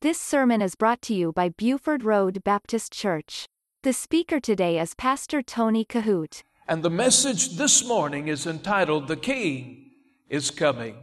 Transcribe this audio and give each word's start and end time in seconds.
This 0.00 0.20
sermon 0.20 0.62
is 0.62 0.76
brought 0.76 1.02
to 1.02 1.12
you 1.12 1.32
by 1.32 1.48
Buford 1.48 2.04
Road 2.04 2.44
Baptist 2.44 2.92
Church. 2.92 3.48
The 3.82 3.92
speaker 3.92 4.38
today 4.38 4.78
is 4.78 4.94
Pastor 4.94 5.42
Tony 5.42 5.84
Kohout. 5.84 6.44
And 6.68 6.84
the 6.84 6.88
message 6.88 7.56
this 7.56 7.84
morning 7.84 8.28
is 8.28 8.46
entitled, 8.46 9.08
The 9.08 9.16
King 9.16 9.90
is 10.28 10.52
Coming. 10.52 10.98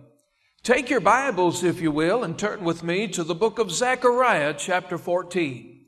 Take 0.63 0.89
your 0.89 1.01
Bibles, 1.01 1.61
if 1.61 1.81
you 1.81 1.91
will, 1.91 2.23
and 2.23 2.39
turn 2.39 2.63
with 2.63 2.83
me 2.83 3.09
to 3.09 3.25
the 3.25 3.35
book 3.35 3.59
of 3.59 3.69
Zechariah, 3.69 4.53
chapter 4.57 4.97
14. 4.97 5.81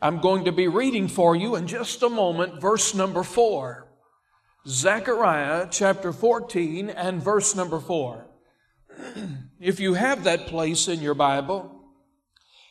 I'm 0.00 0.20
going 0.20 0.44
to 0.44 0.52
be 0.52 0.68
reading 0.68 1.08
for 1.08 1.34
you 1.34 1.56
in 1.56 1.66
just 1.66 2.00
a 2.04 2.08
moment, 2.08 2.60
verse 2.60 2.94
number 2.94 3.24
4. 3.24 3.88
Zechariah, 4.68 5.66
chapter 5.72 6.12
14, 6.12 6.90
and 6.90 7.20
verse 7.20 7.56
number 7.56 7.80
4. 7.80 8.24
if 9.60 9.80
you 9.80 9.94
have 9.94 10.22
that 10.22 10.46
place 10.46 10.86
in 10.86 11.00
your 11.00 11.14
Bible, 11.14 11.75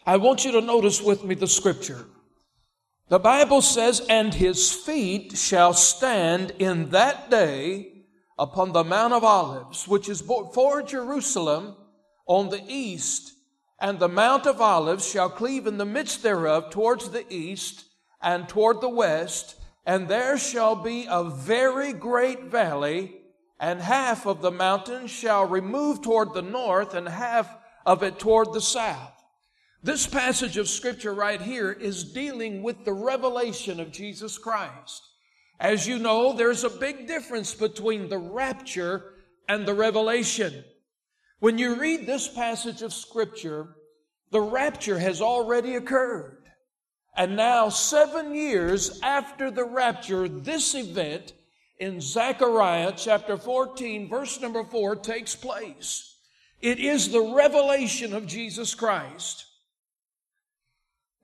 I 0.07 0.17
want 0.17 0.45
you 0.45 0.51
to 0.51 0.61
notice 0.61 1.01
with 1.01 1.23
me 1.23 1.33
the 1.33 1.47
scripture. 1.47 2.05
The 3.09 3.17
Bible 3.17 3.63
says, 3.63 4.05
And 4.07 4.31
his 4.31 4.71
feet 4.71 5.35
shall 5.35 5.73
stand 5.73 6.51
in 6.59 6.91
that 6.91 7.31
day 7.31 8.03
upon 8.37 8.71
the 8.71 8.83
Mount 8.83 9.13
of 9.13 9.23
Olives, 9.23 9.87
which 9.87 10.07
is 10.07 10.21
before 10.21 10.83
Jerusalem 10.83 11.75
on 12.27 12.49
the 12.49 12.63
east, 12.67 13.33
and 13.79 13.97
the 13.97 14.07
Mount 14.07 14.45
of 14.45 14.61
Olives 14.61 15.09
shall 15.09 15.29
cleave 15.29 15.65
in 15.65 15.79
the 15.79 15.85
midst 15.85 16.21
thereof 16.21 16.69
towards 16.69 17.09
the 17.09 17.25
east 17.33 17.85
and 18.21 18.47
toward 18.47 18.81
the 18.81 18.89
west, 18.89 19.55
and 19.87 20.07
there 20.07 20.37
shall 20.37 20.75
be 20.75 21.07
a 21.09 21.23
very 21.23 21.93
great 21.93 22.43
valley, 22.43 23.15
and 23.59 23.81
half 23.81 24.27
of 24.27 24.41
the 24.41 24.51
mountain 24.51 25.07
shall 25.07 25.47
remove 25.47 26.03
toward 26.03 26.35
the 26.35 26.43
north, 26.43 26.93
and 26.93 27.07
half 27.07 27.55
of 27.87 28.03
it 28.03 28.19
toward 28.19 28.53
the 28.53 28.61
south. 28.61 29.14
This 29.85 30.07
passage 30.07 30.57
of 30.57 30.67
scripture 30.67 31.13
right 31.13 31.39
here 31.39 31.71
is 31.71 32.11
dealing 32.11 32.63
with 32.63 32.83
the 32.85 32.91
revelation 32.91 33.79
of 33.79 33.91
Jesus 33.91 34.39
Christ. 34.39 35.03
As 35.59 35.87
you 35.87 35.99
know, 35.99 36.33
there's 36.33 36.63
a 36.63 36.71
big 36.71 37.05
difference 37.05 37.53
between 37.53 38.09
the 38.09 38.17
rapture 38.17 39.13
and 39.47 39.63
the 39.63 39.75
revelation. 39.75 40.63
When 41.37 41.59
you 41.59 41.75
read 41.75 42.07
this 42.07 42.27
passage 42.27 42.81
of 42.81 42.95
scripture, 42.95 43.75
the 44.31 44.41
rapture 44.41 44.97
has 44.97 45.21
already 45.21 45.75
occurred. 45.75 46.49
And 47.15 47.35
now, 47.35 47.69
seven 47.69 48.33
years 48.33 48.99
after 49.03 49.51
the 49.51 49.65
rapture, 49.65 50.27
this 50.27 50.73
event 50.73 51.33
in 51.77 52.01
Zechariah 52.01 52.93
chapter 52.97 53.37
14, 53.37 54.09
verse 54.09 54.41
number 54.41 54.63
4, 54.63 54.95
takes 54.95 55.35
place. 55.35 56.17
It 56.59 56.79
is 56.79 57.11
the 57.11 57.35
revelation 57.35 58.15
of 58.15 58.25
Jesus 58.25 58.73
Christ. 58.73 59.44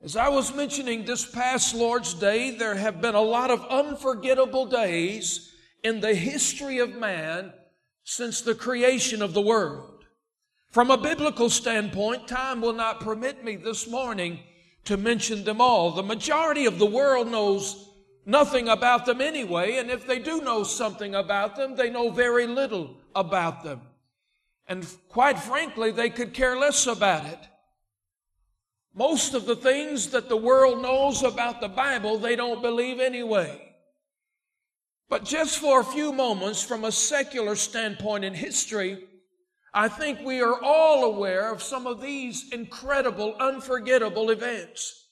As 0.04 0.16
I 0.16 0.30
was 0.30 0.56
mentioning 0.56 1.06
this 1.06 1.30
past 1.30 1.76
Lord's 1.76 2.16
Day, 2.16 2.50
there 2.50 2.74
have 2.74 3.02
been 3.02 3.14
a 3.14 3.22
lot 3.22 3.52
of 3.52 3.64
unforgettable 3.68 4.66
days 4.66 5.54
in 5.84 6.00
the 6.00 6.16
history 6.16 6.80
of 6.80 6.96
man 6.96 7.54
since 8.04 8.42
the 8.42 8.56
creation 8.56 9.22
of 9.22 9.36
the 9.36 9.42
world. 9.42 10.06
From 10.72 10.90
a 10.90 10.98
biblical 10.98 11.52
standpoint, 11.52 12.28
time 12.28 12.62
will 12.62 12.74
not 12.74 13.02
permit 13.02 13.44
me 13.44 13.58
this 13.58 13.88
morning 13.88 14.40
to 14.86 14.98
mention 14.98 15.44
them 15.44 15.62
all. 15.62 15.92
The 15.92 16.02
majority 16.02 16.66
of 16.66 16.80
the 16.80 16.86
world 16.88 17.28
knows 17.30 17.88
nothing 18.26 18.70
about 18.70 19.06
them 19.06 19.22
anyway, 19.22 19.78
and 19.78 19.92
if 19.92 20.08
they 20.08 20.18
do 20.18 20.42
know 20.42 20.64
something 20.64 21.14
about 21.14 21.56
them, 21.56 21.76
they 21.76 21.92
know 21.92 22.10
very 22.10 22.48
little 22.48 22.96
about 23.14 23.64
them. 23.64 23.82
And 24.68 24.84
quite 25.10 25.38
frankly, 25.38 25.92
they 25.92 26.10
could 26.10 26.34
care 26.34 26.58
less 26.58 26.88
about 26.88 27.26
it. 27.28 27.40
Most 28.94 29.34
of 29.34 29.45
the 29.45 29.56
things 29.56 30.09
that 30.09 30.28
the 30.28 30.38
world 30.38 30.81
knows 30.81 31.23
about 31.23 31.61
the 31.61 31.70
Bible, 31.70 32.17
they 32.17 32.36
don't 32.36 32.61
believe 32.61 33.00
anyway. 33.00 33.70
But 35.09 35.23
just 35.23 35.59
for 35.59 35.79
a 35.79 35.85
few 35.85 36.12
moments, 36.12 36.63
from 36.63 36.84
a 36.84 36.91
secular 36.91 37.56
standpoint 37.56 38.25
in 38.25 38.34
history, 38.34 39.06
I 39.74 39.88
think 39.88 40.19
we 40.22 40.41
are 40.41 40.62
all 40.62 41.06
aware 41.06 41.51
of 41.51 41.63
some 41.63 41.88
of 41.88 42.01
these 42.01 42.51
incredible, 42.51 43.35
unforgettable 43.40 44.30
events. 44.30 45.07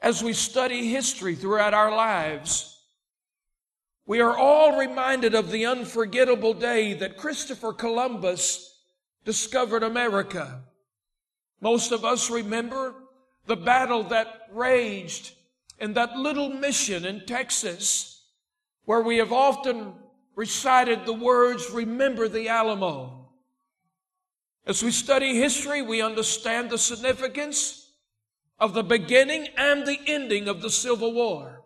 As 0.00 0.22
we 0.22 0.32
study 0.32 0.88
history 0.88 1.34
throughout 1.34 1.74
our 1.74 1.94
lives, 1.94 2.78
we 4.06 4.20
are 4.20 4.36
all 4.36 4.78
reminded 4.78 5.34
of 5.34 5.50
the 5.50 5.66
unforgettable 5.66 6.54
day 6.54 6.94
that 6.94 7.16
Christopher 7.16 7.72
Columbus 7.72 8.78
discovered 9.24 9.82
America. 9.82 10.62
Most 11.60 11.92
of 11.92 12.04
us 12.04 12.30
remember 12.30 12.94
the 13.46 13.56
battle 13.56 14.04
that 14.04 14.48
raged 14.52 15.32
in 15.78 15.94
that 15.94 16.16
little 16.16 16.48
mission 16.48 17.04
in 17.04 17.24
Texas 17.26 18.24
where 18.84 19.02
we 19.02 19.18
have 19.18 19.32
often 19.32 19.94
recited 20.34 21.04
the 21.04 21.12
words, 21.12 21.70
Remember 21.70 22.28
the 22.28 22.48
Alamo. 22.48 23.28
As 24.66 24.82
we 24.82 24.90
study 24.90 25.36
history, 25.36 25.82
we 25.82 26.02
understand 26.02 26.70
the 26.70 26.78
significance 26.78 27.90
of 28.58 28.74
the 28.74 28.82
beginning 28.82 29.48
and 29.56 29.86
the 29.86 29.98
ending 30.06 30.48
of 30.48 30.62
the 30.62 30.70
Civil 30.70 31.12
War, 31.12 31.62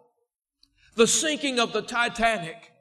the 0.97 1.07
sinking 1.07 1.59
of 1.59 1.73
the 1.73 1.83
Titanic, 1.83 2.73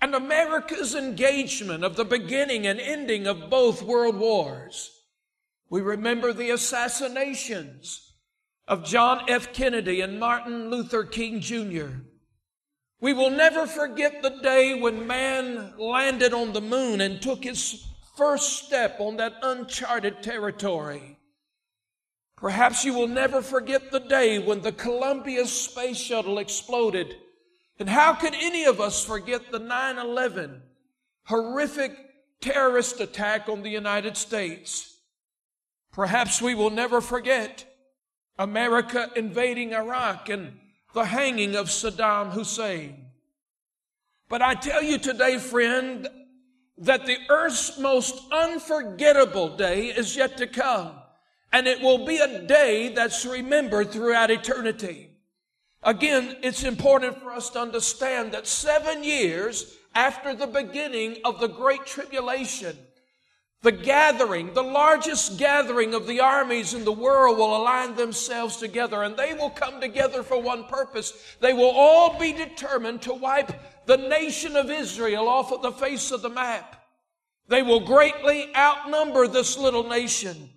and 0.00 0.14
America's 0.14 0.94
engagement 0.94 1.84
of 1.84 1.96
the 1.96 2.04
beginning 2.04 2.66
and 2.66 2.78
ending 2.78 3.26
of 3.26 3.50
both 3.50 3.82
world 3.82 4.16
wars. 4.16 4.95
We 5.68 5.80
remember 5.80 6.32
the 6.32 6.50
assassinations 6.50 8.12
of 8.68 8.84
John 8.84 9.22
F. 9.28 9.52
Kennedy 9.52 10.00
and 10.00 10.20
Martin 10.20 10.70
Luther 10.70 11.04
King 11.04 11.40
Jr. 11.40 11.88
We 13.00 13.12
will 13.12 13.30
never 13.30 13.66
forget 13.66 14.22
the 14.22 14.38
day 14.42 14.78
when 14.78 15.06
man 15.06 15.74
landed 15.78 16.32
on 16.32 16.52
the 16.52 16.60
moon 16.60 17.00
and 17.00 17.20
took 17.20 17.44
his 17.44 17.86
first 18.16 18.64
step 18.64 19.00
on 19.00 19.16
that 19.16 19.34
uncharted 19.42 20.22
territory. 20.22 21.18
Perhaps 22.36 22.84
you 22.84 22.94
will 22.94 23.08
never 23.08 23.42
forget 23.42 23.90
the 23.90 24.00
day 24.00 24.38
when 24.38 24.60
the 24.60 24.72
Columbia 24.72 25.46
space 25.46 25.96
shuttle 25.96 26.38
exploded. 26.38 27.16
And 27.78 27.88
how 27.88 28.14
could 28.14 28.34
any 28.34 28.64
of 28.64 28.80
us 28.80 29.04
forget 29.04 29.50
the 29.50 29.58
9 29.58 29.98
11 29.98 30.62
horrific 31.24 31.92
terrorist 32.40 33.00
attack 33.00 33.48
on 33.48 33.62
the 33.62 33.70
United 33.70 34.16
States? 34.16 34.95
Perhaps 35.96 36.42
we 36.42 36.54
will 36.54 36.68
never 36.68 37.00
forget 37.00 37.64
America 38.38 39.10
invading 39.16 39.72
Iraq 39.72 40.28
and 40.28 40.52
the 40.92 41.06
hanging 41.06 41.56
of 41.56 41.68
Saddam 41.68 42.32
Hussein. 42.32 43.06
But 44.28 44.42
I 44.42 44.56
tell 44.56 44.82
you 44.82 44.98
today, 44.98 45.38
friend, 45.38 46.06
that 46.76 47.06
the 47.06 47.16
earth's 47.30 47.78
most 47.78 48.30
unforgettable 48.30 49.56
day 49.56 49.86
is 49.86 50.14
yet 50.14 50.36
to 50.36 50.46
come. 50.46 50.92
And 51.50 51.66
it 51.66 51.80
will 51.80 52.04
be 52.04 52.18
a 52.18 52.42
day 52.42 52.90
that's 52.90 53.24
remembered 53.24 53.90
throughout 53.90 54.30
eternity. 54.30 55.12
Again, 55.82 56.36
it's 56.42 56.64
important 56.64 57.22
for 57.22 57.32
us 57.32 57.48
to 57.50 57.60
understand 57.60 58.32
that 58.32 58.46
seven 58.46 59.02
years 59.02 59.74
after 59.94 60.34
the 60.34 60.46
beginning 60.46 61.16
of 61.24 61.40
the 61.40 61.48
Great 61.48 61.86
Tribulation, 61.86 62.76
the 63.66 63.72
gathering, 63.72 64.54
the 64.54 64.62
largest 64.62 65.38
gathering 65.38 65.92
of 65.92 66.06
the 66.06 66.20
armies 66.20 66.72
in 66.72 66.84
the 66.84 66.92
world 66.92 67.36
will 67.36 67.56
align 67.56 67.96
themselves 67.96 68.58
together 68.58 69.02
and 69.02 69.16
they 69.16 69.34
will 69.34 69.50
come 69.50 69.80
together 69.80 70.22
for 70.22 70.40
one 70.40 70.62
purpose. 70.66 71.12
They 71.40 71.52
will 71.52 71.72
all 71.72 72.16
be 72.16 72.32
determined 72.32 73.02
to 73.02 73.12
wipe 73.12 73.50
the 73.86 73.96
nation 73.96 74.54
of 74.54 74.70
Israel 74.70 75.28
off 75.28 75.50
of 75.50 75.62
the 75.62 75.72
face 75.72 76.12
of 76.12 76.22
the 76.22 76.28
map. 76.28 76.80
They 77.48 77.64
will 77.64 77.80
greatly 77.80 78.54
outnumber 78.54 79.26
this 79.26 79.58
little 79.58 79.88
nation. 79.88 80.48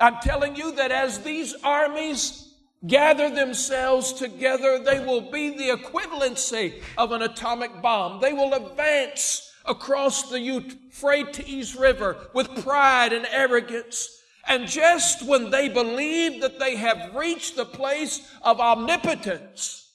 I'm 0.00 0.16
telling 0.22 0.56
you 0.56 0.74
that 0.76 0.90
as 0.90 1.18
these 1.18 1.54
armies 1.62 2.54
gather 2.86 3.28
themselves 3.28 4.14
together, 4.14 4.78
they 4.78 5.00
will 5.00 5.30
be 5.30 5.50
the 5.50 5.76
equivalency 5.76 6.80
of 6.96 7.12
an 7.12 7.20
atomic 7.20 7.82
bomb. 7.82 8.22
They 8.22 8.32
will 8.32 8.54
advance 8.54 9.52
across 9.68 10.30
the 10.30 10.40
Euphrates 10.40 11.76
River 11.76 12.28
with 12.32 12.62
pride 12.62 13.12
and 13.12 13.26
arrogance. 13.30 14.22
And 14.48 14.68
just 14.68 15.26
when 15.26 15.50
they 15.50 15.68
believe 15.68 16.40
that 16.40 16.58
they 16.58 16.76
have 16.76 17.14
reached 17.14 17.56
the 17.56 17.64
place 17.64 18.30
of 18.42 18.60
omnipotence, 18.60 19.90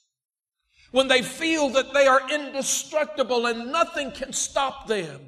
when 0.92 1.08
they 1.08 1.22
feel 1.22 1.70
that 1.70 1.94
they 1.94 2.06
are 2.06 2.30
indestructible 2.30 3.46
and 3.46 3.72
nothing 3.72 4.12
can 4.12 4.34
stop 4.34 4.88
them, 4.88 5.22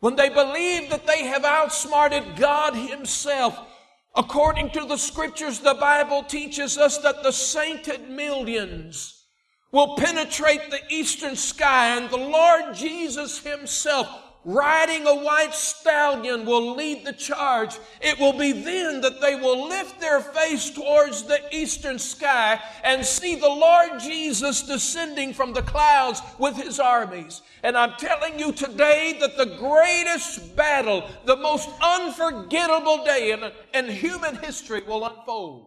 when 0.00 0.16
they 0.16 0.28
believe 0.28 0.90
that 0.90 1.06
they 1.06 1.24
have 1.24 1.44
outsmarted 1.44 2.36
God 2.36 2.74
Himself, 2.74 3.58
according 4.14 4.70
to 4.70 4.84
the 4.84 4.98
scriptures, 4.98 5.60
the 5.60 5.74
Bible 5.74 6.22
teaches 6.22 6.76
us 6.76 6.98
that 6.98 7.22
the 7.22 7.32
sainted 7.32 8.08
millions 8.08 9.17
will 9.70 9.96
penetrate 9.96 10.70
the 10.70 10.80
eastern 10.88 11.36
sky 11.36 11.96
and 11.96 12.10
the 12.10 12.16
Lord 12.16 12.74
Jesus 12.74 13.38
himself 13.38 14.08
riding 14.44 15.06
a 15.06 15.14
white 15.14 15.52
stallion 15.52 16.46
will 16.46 16.74
lead 16.74 17.04
the 17.04 17.12
charge. 17.12 17.76
It 18.00 18.18
will 18.18 18.32
be 18.32 18.52
then 18.52 19.02
that 19.02 19.20
they 19.20 19.34
will 19.34 19.68
lift 19.68 20.00
their 20.00 20.20
face 20.20 20.70
towards 20.70 21.24
the 21.24 21.40
eastern 21.54 21.98
sky 21.98 22.58
and 22.82 23.04
see 23.04 23.34
the 23.34 23.48
Lord 23.48 24.00
Jesus 24.00 24.62
descending 24.62 25.34
from 25.34 25.52
the 25.52 25.60
clouds 25.60 26.22
with 26.38 26.56
his 26.56 26.80
armies. 26.80 27.42
And 27.62 27.76
I'm 27.76 27.92
telling 27.98 28.38
you 28.38 28.52
today 28.52 29.18
that 29.20 29.36
the 29.36 29.56
greatest 29.58 30.56
battle, 30.56 31.06
the 31.26 31.36
most 31.36 31.68
unforgettable 31.82 33.04
day 33.04 33.32
in, 33.32 33.52
in 33.74 33.94
human 33.94 34.36
history 34.36 34.82
will 34.82 35.04
unfold 35.04 35.66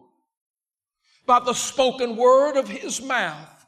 by 1.24 1.38
the 1.38 1.54
spoken 1.54 2.16
word 2.16 2.56
of 2.56 2.68
his 2.68 3.00
mouth 3.00 3.61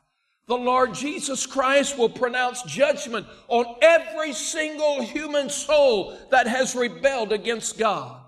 the 0.47 0.57
Lord 0.57 0.93
Jesus 0.93 1.47
Christ 1.47 1.97
will 1.97 2.11
pronounce 2.11 2.63
judgment 2.63 3.27
on 3.49 3.65
every 3.81 4.33
single 4.33 5.03
human 5.03 5.49
soul 5.49 6.19
that 6.31 6.47
has 6.47 6.75
rebelled 6.75 7.33
against 7.33 7.79
God. 7.79 8.21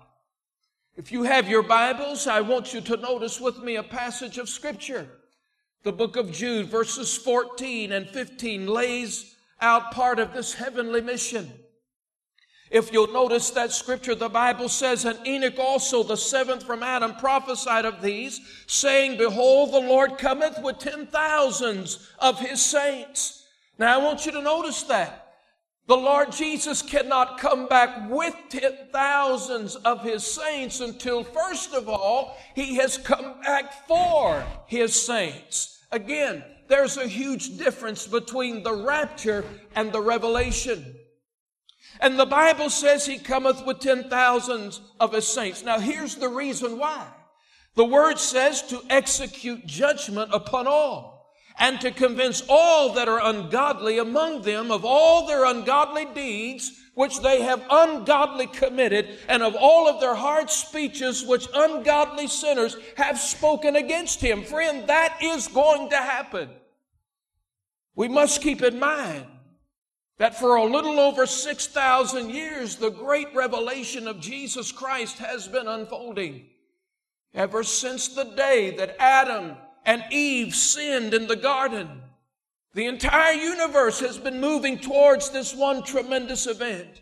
If 0.95 1.11
you 1.11 1.23
have 1.23 1.47
your 1.47 1.61
Bibles, 1.61 2.25
I 2.25 2.41
want 2.41 2.73
you 2.73 2.81
to 2.81 2.97
notice 2.97 3.39
with 3.39 3.59
me 3.59 3.75
a 3.75 3.83
passage 3.83 4.39
of 4.39 4.49
Scripture. 4.49 5.07
The 5.83 5.91
book 5.91 6.15
of 6.15 6.31
Jude, 6.31 6.67
verses 6.67 7.15
14 7.15 7.91
and 7.91 8.09
15, 8.09 8.65
lays 8.65 9.35
out 9.61 9.91
part 9.91 10.17
of 10.17 10.33
this 10.33 10.55
heavenly 10.55 11.01
mission. 11.01 11.51
If 12.69 12.91
you'll 12.91 13.13
notice 13.13 13.49
that 13.51 13.71
scripture, 13.71 14.15
the 14.15 14.29
Bible 14.29 14.67
says, 14.67 15.05
And 15.05 15.25
Enoch 15.25 15.57
also, 15.57 16.03
the 16.03 16.17
seventh 16.17 16.63
from 16.63 16.83
Adam, 16.83 17.15
prophesied 17.15 17.85
of 17.85 18.01
these, 18.01 18.41
saying, 18.67 19.17
Behold, 19.17 19.73
the 19.73 19.87
Lord 19.87 20.17
cometh 20.17 20.61
with 20.61 20.79
ten 20.79 21.07
thousands 21.07 22.09
of 22.19 22.39
his 22.39 22.61
saints. 22.61 23.45
Now 23.79 23.99
I 23.99 24.03
want 24.03 24.25
you 24.25 24.31
to 24.33 24.41
notice 24.41 24.83
that. 24.83 25.23
The 25.87 25.95
Lord 25.95 26.33
Jesus 26.33 26.81
cannot 26.81 27.39
come 27.39 27.67
back 27.67 28.09
with 28.09 28.35
ten 28.49 28.73
thousands 28.91 29.77
of 29.77 30.03
his 30.03 30.25
saints 30.25 30.81
until, 30.81 31.23
first 31.23 31.73
of 31.73 31.87
all, 31.87 32.35
he 32.55 32.75
has 32.75 32.97
come 32.97 33.39
back 33.41 33.87
for 33.87 34.45
his 34.65 34.93
saints. 34.93 35.85
Again, 35.93 36.43
there's 36.67 36.97
a 36.97 37.07
huge 37.07 37.57
difference 37.57 38.05
between 38.05 38.63
the 38.63 38.73
rapture 38.73 39.45
and 39.75 39.93
the 39.93 40.01
revelation. 40.01 40.97
And 41.99 42.19
the 42.19 42.25
Bible 42.25 42.69
says 42.69 43.05
he 43.05 43.17
cometh 43.17 43.65
with 43.65 43.79
ten 43.79 44.09
thousands 44.09 44.81
of 44.99 45.13
his 45.13 45.27
saints. 45.27 45.63
Now 45.63 45.79
here's 45.79 46.15
the 46.15 46.29
reason 46.29 46.77
why. 46.77 47.07
The 47.75 47.85
word 47.85 48.17
says 48.17 48.63
to 48.63 48.81
execute 48.89 49.65
judgment 49.65 50.31
upon 50.33 50.67
all 50.67 51.35
and 51.59 51.79
to 51.81 51.91
convince 51.91 52.43
all 52.49 52.93
that 52.93 53.07
are 53.07 53.23
ungodly 53.23 53.97
among 53.99 54.43
them 54.43 54.71
of 54.71 54.85
all 54.85 55.27
their 55.27 55.45
ungodly 55.45 56.05
deeds 56.13 56.71
which 56.95 57.19
they 57.21 57.43
have 57.43 57.63
ungodly 57.69 58.47
committed 58.47 59.19
and 59.27 59.43
of 59.43 59.55
all 59.55 59.87
of 59.87 60.01
their 60.01 60.15
hard 60.15 60.49
speeches 60.49 61.23
which 61.23 61.47
ungodly 61.53 62.25
sinners 62.25 62.75
have 62.95 63.19
spoken 63.19 63.75
against 63.75 64.19
him. 64.19 64.43
Friend, 64.43 64.87
that 64.87 65.19
is 65.21 65.47
going 65.47 65.91
to 65.91 65.97
happen. 65.97 66.49
We 67.93 68.07
must 68.07 68.41
keep 68.41 68.63
in 68.63 68.79
mind 68.79 69.25
that 70.17 70.39
for 70.39 70.55
a 70.55 70.63
little 70.63 70.99
over 70.99 71.25
6,000 71.25 72.29
years, 72.29 72.75
the 72.75 72.89
great 72.89 73.33
revelation 73.35 74.07
of 74.07 74.19
Jesus 74.19 74.71
Christ 74.71 75.19
has 75.19 75.47
been 75.47 75.67
unfolding. 75.67 76.45
Ever 77.33 77.63
since 77.63 78.07
the 78.07 78.23
day 78.23 78.75
that 78.77 78.95
Adam 78.99 79.55
and 79.85 80.03
Eve 80.11 80.55
sinned 80.55 81.13
in 81.13 81.27
the 81.27 81.35
garden, 81.35 82.01
the 82.73 82.85
entire 82.85 83.33
universe 83.33 83.99
has 83.99 84.17
been 84.17 84.41
moving 84.41 84.79
towards 84.79 85.29
this 85.29 85.53
one 85.55 85.83
tremendous 85.83 86.47
event. 86.47 87.01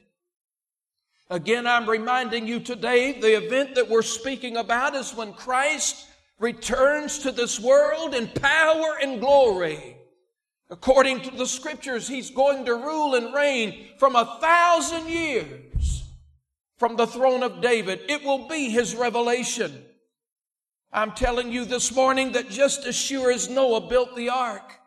Again, 1.30 1.66
I'm 1.66 1.90
reminding 1.90 2.48
you 2.48 2.60
today 2.60 3.20
the 3.20 3.38
event 3.38 3.76
that 3.76 3.90
we're 3.90 4.02
speaking 4.02 4.58
about 4.58 4.94
is 4.94 5.16
when 5.16 5.34
Christ 5.34 6.06
returns 6.38 7.20
to 7.20 7.32
this 7.32 7.60
world 7.60 8.14
in 8.14 8.28
power 8.28 8.98
and 9.02 9.20
glory. 9.20 9.98
According 10.70 11.22
to 11.22 11.32
the 11.32 11.46
scriptures, 11.46 12.08
he's 12.08 12.32
going 12.32 12.66
to 12.66 12.76
rule 12.76 13.16
and 13.16 13.34
reign 13.34 13.88
from 14.00 14.16
a 14.16 14.38
thousand 14.42 15.08
years 15.08 16.04
from 16.78 16.96
the 16.96 17.08
throne 17.08 17.44
of 17.44 17.62
David. 17.62 18.02
It 18.10 18.24
will 18.24 18.48
be 18.48 18.70
his 18.70 18.96
revelation. 18.96 19.86
I'm 20.92 21.12
telling 21.12 21.52
you 21.52 21.66
this 21.66 21.94
morning 21.94 22.32
that 22.32 22.50
just 22.50 22.86
as 22.86 22.96
sure 22.96 23.32
as 23.32 23.50
Noah 23.50 23.88
built 23.88 24.16
the 24.16 24.30
ark, 24.30 24.80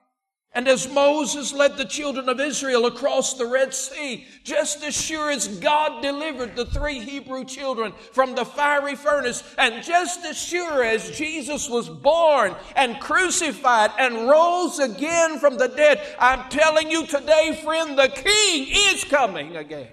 and 0.58 0.66
as 0.66 0.92
Moses 0.92 1.52
led 1.52 1.76
the 1.76 1.84
children 1.84 2.28
of 2.28 2.40
Israel 2.40 2.86
across 2.86 3.34
the 3.34 3.46
Red 3.46 3.72
Sea, 3.72 4.26
just 4.42 4.82
as 4.82 5.00
sure 5.00 5.30
as 5.30 5.46
God 5.46 6.02
delivered 6.02 6.56
the 6.56 6.66
three 6.66 6.98
Hebrew 6.98 7.44
children 7.44 7.92
from 8.10 8.34
the 8.34 8.44
fiery 8.44 8.96
furnace, 8.96 9.44
and 9.56 9.84
just 9.84 10.24
as 10.24 10.36
sure 10.36 10.82
as 10.82 11.16
Jesus 11.16 11.70
was 11.70 11.88
born 11.88 12.56
and 12.74 12.98
crucified 12.98 13.92
and 14.00 14.28
rose 14.28 14.80
again 14.80 15.38
from 15.38 15.58
the 15.58 15.68
dead, 15.68 16.04
I'm 16.18 16.50
telling 16.50 16.90
you 16.90 17.06
today, 17.06 17.60
friend, 17.62 17.96
the 17.96 18.08
King 18.08 18.66
is 18.68 19.04
coming 19.04 19.54
again. 19.54 19.92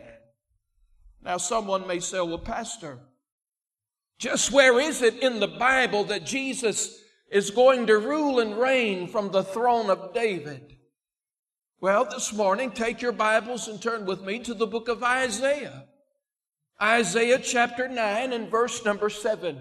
Now, 1.21 1.37
someone 1.37 1.85
may 1.85 1.99
say, 1.99 2.21
well, 2.21 2.39
Pastor, 2.39 2.97
just 4.17 4.51
where 4.51 4.79
is 4.79 5.03
it 5.03 5.21
in 5.21 5.39
the 5.39 5.47
Bible 5.47 6.05
that 6.05 6.25
Jesus 6.25 7.04
is 7.29 7.49
going 7.49 7.87
to 7.87 7.97
rule 7.97 8.39
and 8.39 8.57
reign 8.57 9.07
from 9.07 9.31
the 9.31 9.43
throne 9.43 9.89
of 9.89 10.13
David. 10.13 10.77
Well, 11.81 12.05
this 12.05 12.33
morning, 12.33 12.71
take 12.71 13.01
your 13.01 13.11
Bibles 13.11 13.67
and 13.67 13.81
turn 13.81 14.05
with 14.05 14.21
me 14.21 14.39
to 14.39 14.53
the 14.53 14.67
book 14.67 14.87
of 14.87 15.03
Isaiah. 15.03 15.85
Isaiah 16.81 17.39
chapter 17.39 17.87
9 17.87 18.33
and 18.33 18.49
verse 18.49 18.83
number 18.85 19.09
7. 19.09 19.59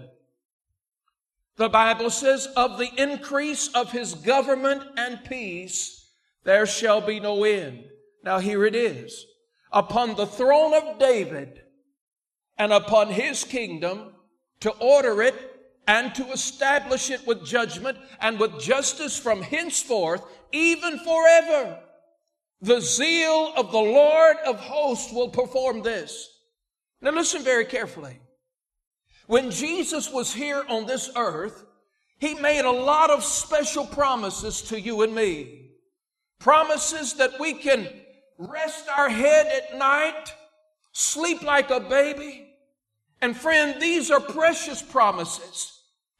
The 1.57 1.69
Bible 1.69 2.09
says, 2.09 2.47
Of 2.57 2.77
the 2.77 2.89
increase 2.97 3.67
of 3.69 3.91
his 3.91 4.13
government 4.13 4.83
and 4.97 5.23
peace, 5.23 6.09
there 6.43 6.65
shall 6.65 7.01
be 7.01 7.19
no 7.19 7.43
end. 7.43 7.85
Now 8.23 8.39
here 8.39 8.65
it 8.65 8.75
is. 8.75 9.25
Upon 9.71 10.15
the 10.15 10.25
throne 10.25 10.73
of 10.73 10.99
David 10.99 11.61
and 12.57 12.71
upon 12.71 13.09
his 13.09 13.43
kingdom 13.43 14.13
to 14.61 14.71
order 14.71 15.21
it 15.21 15.54
and 15.87 16.13
to 16.15 16.31
establish 16.31 17.09
it 17.09 17.25
with 17.27 17.45
judgment 17.45 17.97
and 18.19 18.39
with 18.39 18.59
justice 18.59 19.17
from 19.17 19.41
henceforth, 19.41 20.23
even 20.51 20.97
forever. 20.99 21.79
The 22.61 22.81
zeal 22.81 23.53
of 23.55 23.71
the 23.71 23.77
Lord 23.77 24.37
of 24.45 24.59
hosts 24.59 25.13
will 25.13 25.29
perform 25.29 25.83
this. 25.83 26.29
Now 27.01 27.11
listen 27.11 27.43
very 27.43 27.65
carefully. 27.65 28.19
When 29.27 29.51
Jesus 29.51 30.11
was 30.11 30.33
here 30.33 30.63
on 30.69 30.85
this 30.85 31.09
earth, 31.15 31.65
he 32.17 32.33
made 32.35 32.65
a 32.65 32.71
lot 32.71 33.09
of 33.09 33.23
special 33.23 33.85
promises 33.85 34.61
to 34.63 34.79
you 34.79 35.01
and 35.01 35.13
me. 35.13 35.71
Promises 36.39 37.13
that 37.13 37.39
we 37.39 37.53
can 37.53 37.87
rest 38.37 38.87
our 38.95 39.09
head 39.09 39.47
at 39.47 39.77
night, 39.77 40.33
sleep 40.91 41.43
like 41.43 41.69
a 41.69 41.79
baby. 41.79 42.49
And 43.21 43.35
friend, 43.35 43.81
these 43.81 44.11
are 44.11 44.19
precious 44.19 44.81
promises. 44.81 45.74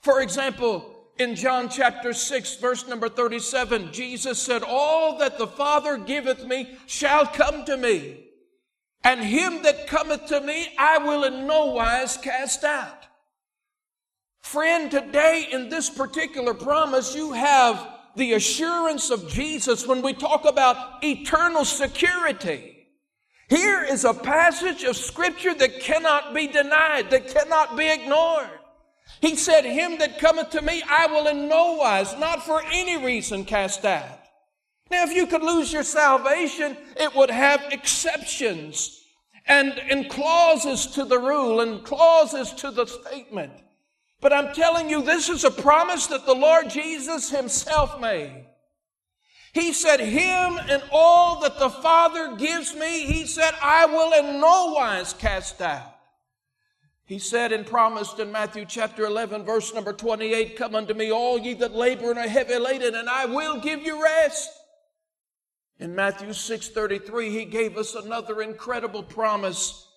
For 0.06 0.22
example, 0.22 0.86
in 1.18 1.34
John 1.34 1.68
chapter 1.68 2.14
6, 2.14 2.58
verse 2.58 2.88
number 2.88 3.10
37, 3.10 3.92
Jesus 3.92 4.38
said, 4.38 4.62
All 4.62 5.18
that 5.18 5.40
the 5.40 5.48
Father 5.48 5.98
giveth 5.98 6.46
me 6.46 6.78
shall 6.86 7.26
come 7.26 7.66
to 7.66 7.76
me, 7.76 8.28
and 9.04 9.20
him 9.20 9.64
that 9.64 9.88
cometh 9.88 10.28
to 10.28 10.42
me 10.42 10.68
I 10.78 11.00
will 11.00 11.24
in 11.24 11.48
no 11.48 11.72
wise 11.72 12.18
cast 12.18 12.64
out. 12.64 13.08
Friend, 14.44 14.92
today 14.92 15.48
in 15.52 15.70
this 15.70 15.90
particular 15.90 16.54
promise, 16.54 17.16
you 17.16 17.34
have 17.34 17.90
the 18.16 18.34
assurance 18.34 19.10
of 19.10 19.28
Jesus 19.28 19.88
when 19.88 20.04
we 20.04 20.14
talk 20.14 20.46
about 20.46 21.04
eternal 21.04 21.66
security. 21.66 22.86
Here 23.50 23.82
is 23.82 24.06
a 24.06 24.14
passage 24.14 24.84
of 24.84 24.98
scripture 24.98 25.56
that 25.56 25.80
cannot 25.80 26.36
be 26.36 26.46
denied, 26.46 27.10
that 27.10 27.28
cannot 27.28 27.76
be 27.76 27.92
ignored. 27.92 28.60
He 29.22 29.36
said, 29.36 29.66
Him 29.66 29.98
that 30.00 30.20
cometh 30.20 30.52
to 30.52 30.62
me, 30.62 30.84
I 30.88 31.08
will 31.08 31.28
in 31.28 31.48
no 31.48 31.74
wise, 31.74 32.18
not 32.18 32.46
for 32.46 32.62
any 32.72 33.04
reason, 33.04 33.46
cast 33.46 33.86
out. 33.86 34.20
Now, 34.92 35.04
if 35.04 35.14
you 35.14 35.26
could 35.26 35.42
lose 35.42 35.74
your 35.74 35.84
salvation, 35.84 36.78
it 36.98 37.16
would 37.16 37.32
have 37.32 37.62
exceptions 37.72 39.02
and, 39.48 39.74
and 39.90 40.10
clauses 40.10 40.88
to 40.88 41.06
the 41.06 41.18
rule 41.20 41.62
and 41.62 41.84
clauses 41.84 42.52
to 42.54 42.72
the 42.72 42.86
statement. 42.86 43.52
But 44.22 44.34
I'm 44.34 44.54
telling 44.54 44.90
you, 44.90 45.02
this 45.02 45.30
is 45.30 45.44
a 45.44 45.52
promise 45.52 46.08
that 46.08 46.26
the 46.26 46.36
Lord 46.36 46.70
Jesus 46.70 47.30
Himself 47.30 48.00
made. 48.00 48.46
He 49.54 49.72
said, 49.72 50.00
Him 50.00 50.60
and 50.70 50.84
all 50.92 51.40
that 51.42 51.58
the 51.60 51.70
Father 51.70 52.36
gives 52.36 52.76
me, 52.76 53.06
He 53.06 53.26
said, 53.26 53.54
I 53.62 53.86
will 53.86 54.14
in 54.14 54.40
no 54.40 54.74
wise 54.76 55.14
cast 55.14 55.62
out. 55.62 55.95
He 57.06 57.20
said 57.20 57.52
and 57.52 57.68
promised 57.68 58.20
in 58.20 58.32
Matthew 58.32 58.66
chapter 58.66 59.06
11, 59.06 59.44
verse 59.44 59.74
number 59.74 59.94
28, 59.94 60.58
Come 60.58 60.74
unto 60.74 60.96
me, 60.96 61.12
all 61.12 61.38
ye 61.38 61.54
that 61.56 61.76
labor 61.76 62.10
and 62.10 62.20
are 62.20 62.28
heavy 62.28 62.58
laden, 62.58 62.96
and 62.96 63.08
I 63.08 63.26
will 63.26 63.60
give 63.60 63.84
you 63.84 64.04
rest. 64.04 64.50
In 65.78 65.94
Matthew 65.94 66.30
6:33 66.30 67.30
he 67.30 67.46
gave 67.46 67.78
us 67.78 67.94
another 67.94 68.42
incredible 68.42 69.04
promise. 69.04 69.88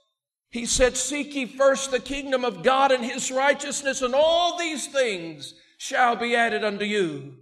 He 0.50 0.66
said, 0.66 0.96
"Seek 0.96 1.34
ye 1.34 1.46
first 1.46 1.90
the 1.90 2.00
kingdom 2.00 2.44
of 2.44 2.62
God 2.62 2.90
and 2.90 3.04
his 3.04 3.30
righteousness, 3.30 4.02
and 4.02 4.14
all 4.14 4.58
these 4.58 4.88
things 4.88 5.54
shall 5.78 6.16
be 6.16 6.34
added 6.34 6.64
unto 6.64 6.84
you." 6.84 7.38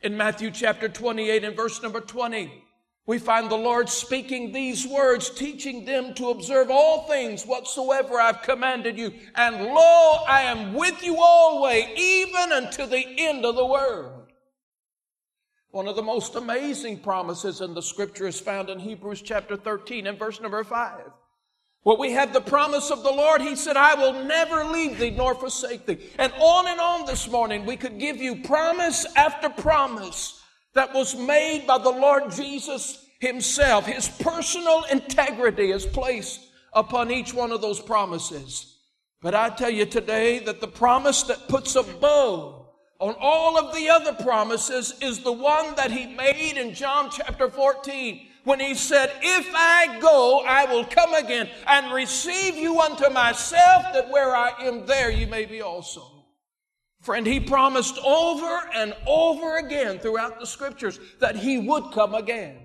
In 0.00 0.16
Matthew 0.16 0.50
chapter 0.50 0.88
28 0.88 1.44
and 1.44 1.54
verse 1.54 1.82
number 1.82 2.00
20, 2.00 2.64
we 3.10 3.18
find 3.18 3.50
the 3.50 3.56
Lord 3.56 3.88
speaking 3.88 4.52
these 4.52 4.86
words, 4.86 5.30
teaching 5.30 5.84
them 5.84 6.14
to 6.14 6.30
observe 6.30 6.70
all 6.70 7.08
things 7.08 7.44
whatsoever 7.44 8.20
I've 8.20 8.42
commanded 8.42 8.96
you. 8.96 9.12
And 9.34 9.64
lo, 9.64 10.22
I 10.28 10.42
am 10.42 10.74
with 10.74 11.02
you 11.02 11.16
always, 11.20 11.86
even 11.96 12.52
unto 12.52 12.86
the 12.86 13.04
end 13.18 13.44
of 13.44 13.56
the 13.56 13.66
world. 13.66 14.28
One 15.72 15.88
of 15.88 15.96
the 15.96 16.04
most 16.04 16.36
amazing 16.36 17.00
promises 17.00 17.60
in 17.60 17.74
the 17.74 17.82
scripture 17.82 18.28
is 18.28 18.38
found 18.38 18.70
in 18.70 18.78
Hebrews 18.78 19.22
chapter 19.22 19.56
13 19.56 20.06
and 20.06 20.16
verse 20.16 20.40
number 20.40 20.62
5. 20.62 21.00
Well, 21.82 21.98
we 21.98 22.12
have 22.12 22.32
the 22.32 22.40
promise 22.40 22.92
of 22.92 23.02
the 23.02 23.10
Lord. 23.10 23.40
He 23.40 23.56
said, 23.56 23.76
I 23.76 23.96
will 23.96 24.24
never 24.24 24.62
leave 24.62 25.00
thee 25.00 25.10
nor 25.10 25.34
forsake 25.34 25.84
thee. 25.84 25.98
And 26.16 26.32
on 26.38 26.68
and 26.68 26.78
on 26.78 27.06
this 27.06 27.28
morning, 27.28 27.66
we 27.66 27.76
could 27.76 27.98
give 27.98 28.18
you 28.18 28.36
promise 28.36 29.04
after 29.16 29.48
promise 29.48 30.39
that 30.74 30.94
was 30.94 31.16
made 31.16 31.66
by 31.66 31.78
the 31.78 31.90
Lord 31.90 32.30
Jesus 32.30 33.06
himself. 33.20 33.86
His 33.86 34.08
personal 34.08 34.84
integrity 34.90 35.70
is 35.70 35.86
placed 35.86 36.40
upon 36.72 37.10
each 37.10 37.34
one 37.34 37.52
of 37.52 37.60
those 37.60 37.80
promises. 37.80 38.78
But 39.22 39.34
I 39.34 39.50
tell 39.50 39.70
you 39.70 39.84
today 39.84 40.38
that 40.40 40.60
the 40.60 40.68
promise 40.68 41.22
that 41.24 41.48
puts 41.48 41.76
a 41.76 41.82
bow 41.82 42.68
on 42.98 43.14
all 43.18 43.58
of 43.58 43.74
the 43.74 43.88
other 43.88 44.12
promises 44.12 44.94
is 45.00 45.20
the 45.20 45.32
one 45.32 45.74
that 45.76 45.90
he 45.90 46.06
made 46.06 46.56
in 46.56 46.74
John 46.74 47.10
chapter 47.10 47.50
14 47.50 48.26
when 48.44 48.60
he 48.60 48.74
said, 48.74 49.12
If 49.22 49.50
I 49.54 49.98
go, 50.00 50.42
I 50.46 50.64
will 50.66 50.84
come 50.84 51.14
again 51.14 51.48
and 51.66 51.92
receive 51.92 52.56
you 52.56 52.80
unto 52.80 53.10
myself, 53.10 53.92
that 53.92 54.10
where 54.10 54.34
I 54.34 54.52
am, 54.60 54.86
there 54.86 55.10
you 55.10 55.26
may 55.26 55.44
be 55.44 55.60
also. 55.60 56.09
Friend, 57.00 57.26
he 57.26 57.40
promised 57.40 57.98
over 58.04 58.60
and 58.74 58.94
over 59.06 59.56
again 59.56 59.98
throughout 59.98 60.38
the 60.38 60.46
scriptures 60.46 61.00
that 61.18 61.36
he 61.36 61.58
would 61.58 61.92
come 61.92 62.14
again. 62.14 62.58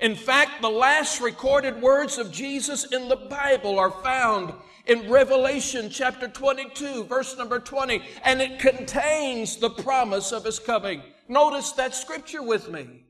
In 0.00 0.16
fact, 0.16 0.62
the 0.62 0.70
last 0.70 1.20
recorded 1.20 1.80
words 1.80 2.18
of 2.18 2.32
Jesus 2.32 2.84
in 2.84 3.08
the 3.08 3.16
Bible 3.16 3.78
are 3.78 3.90
found 3.90 4.52
in 4.86 5.10
Revelation 5.10 5.90
chapter 5.90 6.26
22, 6.26 7.04
verse 7.04 7.36
number 7.36 7.60
20, 7.60 8.02
and 8.24 8.40
it 8.40 8.58
contains 8.58 9.56
the 9.56 9.70
promise 9.70 10.32
of 10.32 10.44
his 10.44 10.58
coming. 10.58 11.02
Notice 11.28 11.72
that 11.72 11.94
scripture 11.94 12.42
with 12.42 12.68
me. 12.70 13.04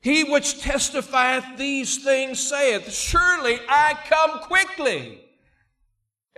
He 0.00 0.24
which 0.24 0.60
testifieth 0.60 1.56
these 1.56 2.04
things 2.04 2.40
saith, 2.40 2.92
Surely 2.92 3.58
I 3.68 3.96
come 4.08 4.40
quickly. 4.40 5.24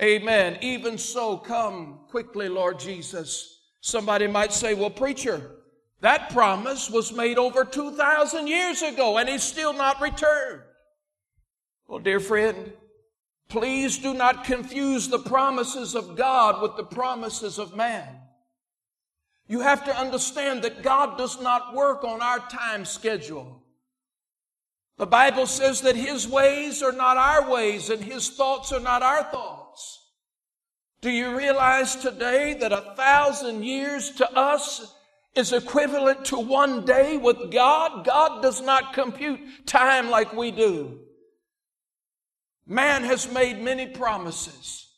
Amen. 0.03 0.59
Even 0.61 0.97
so, 0.97 1.37
come 1.37 2.01
quickly, 2.09 2.49
Lord 2.49 2.79
Jesus. 2.79 3.61
Somebody 3.81 4.27
might 4.27 4.53
say, 4.53 4.75
Well, 4.75 4.91
preacher, 4.91 5.51
that 6.01 6.31
promise 6.31 6.89
was 6.91 7.13
made 7.13 7.39
over 7.39 7.65
2,000 7.65 8.47
years 8.47 8.83
ago 8.83 9.19
and 9.19 9.29
he's 9.29 9.43
still 9.43 9.73
not 9.73 10.01
returned. 10.01 10.63
Well, 11.87 11.99
dear 11.99 12.21
friend, 12.21 12.73
Please 13.51 13.99
do 13.99 14.15
not 14.15 14.45
confuse 14.45 15.09
the 15.09 15.19
promises 15.19 15.97
of 15.97 16.17
God 16.17 16.63
with 16.63 16.77
the 16.77 16.85
promises 16.85 17.59
of 17.59 17.77
man. 17.77 18.07
You 19.49 19.61
have 19.61 19.85
to 19.87 19.97
understand 19.97 20.63
that 20.63 20.85
God 20.85 21.19
does 21.19 21.43
not 21.43 21.75
work 21.75 22.05
on 22.05 22.23
our 22.23 22.39
time 22.49 22.85
schedule. 22.85 23.65
The 24.99 25.07
Bible 25.07 25.47
says 25.47 25.81
that 25.81 25.97
His 25.97 26.29
ways 26.29 26.81
are 26.81 26.93
not 26.93 27.17
our 27.17 27.51
ways 27.51 27.91
and 27.91 28.03
His 28.03 28.31
thoughts 28.31 28.71
are 28.71 28.79
not 28.79 29.03
our 29.03 29.25
thoughts. 29.25 29.70
Do 31.03 31.11
you 31.11 31.37
realize 31.37 31.97
today 31.97 32.55
that 32.55 32.73
a 32.73 32.95
thousand 32.95 33.65
years 33.65 34.11
to 34.13 34.31
us 34.37 34.95
is 35.35 35.53
equivalent 35.53 36.27
to 36.27 36.39
one 36.39 36.85
day 36.85 37.17
with 37.17 37.51
God? 37.51 38.05
God 38.05 38.43
does 38.43 38.61
not 38.61 38.93
compute 38.93 39.67
time 39.67 40.11
like 40.11 40.35
we 40.35 40.51
do. 40.51 40.99
Man 42.67 43.03
has 43.05 43.33
made 43.33 43.63
many 43.63 43.87
promises 43.87 44.89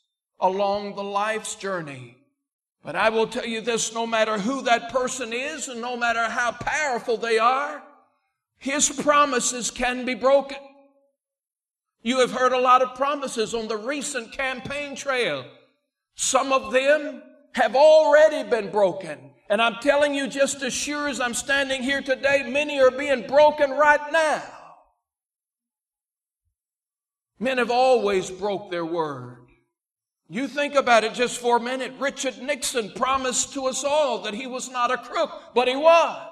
along 0.41 0.97
the 0.97 1.05
life's 1.05 1.55
journey. 1.55 2.17
But 2.85 2.97
I 2.97 3.11
will 3.11 3.29
tell 3.29 3.47
you 3.47 3.61
this, 3.61 3.95
no 3.95 4.05
matter 4.05 4.39
who 4.39 4.63
that 4.63 4.91
person 4.91 5.33
is 5.33 5.69
and 5.69 5.81
no 5.81 5.97
matter 5.97 6.29
how 6.29 6.51
powerful 6.51 7.17
they 7.17 7.39
are, 7.39 7.81
his 8.59 8.89
promises 8.91 9.71
can 9.71 10.05
be 10.05 10.15
broken. 10.15 10.59
You 12.03 12.19
have 12.19 12.33
heard 12.33 12.53
a 12.53 12.59
lot 12.59 12.83
of 12.83 12.97
promises 12.97 13.55
on 13.55 13.69
the 13.69 13.77
recent 13.77 14.33
campaign 14.33 14.97
trail. 14.97 15.45
Some 16.15 16.53
of 16.53 16.73
them 16.73 17.23
have 17.55 17.75
already 17.75 18.49
been 18.49 18.71
broken. 18.71 19.31
And 19.51 19.61
I'm 19.61 19.77
telling 19.83 20.15
you, 20.15 20.29
just 20.29 20.63
as 20.63 20.73
sure 20.73 21.09
as 21.09 21.21
I'm 21.21 21.35
standing 21.35 21.83
here 21.83 22.01
today, 22.01 22.45
many 22.49 22.81
are 22.81 22.91
being 22.91 23.27
broken 23.27 23.73
right 23.73 24.01
now. 24.13 24.43
Men 27.39 27.59
have 27.59 27.71
always 27.71 28.31
broke 28.31 28.71
their 28.71 28.85
word. 28.85 29.39
You 30.29 30.49
think 30.49 30.75
about 30.75 31.05
it 31.05 31.13
just 31.13 31.39
for 31.39 31.59
a 31.59 31.61
minute. 31.61 31.93
Richard 31.99 32.39
Nixon 32.41 32.93
promised 32.93 33.53
to 33.53 33.67
us 33.67 33.85
all 33.85 34.23
that 34.23 34.33
he 34.33 34.47
was 34.47 34.71
not 34.71 34.91
a 34.91 34.97
crook, 34.97 35.31
but 35.55 35.69
he 35.69 35.77
was. 35.77 36.29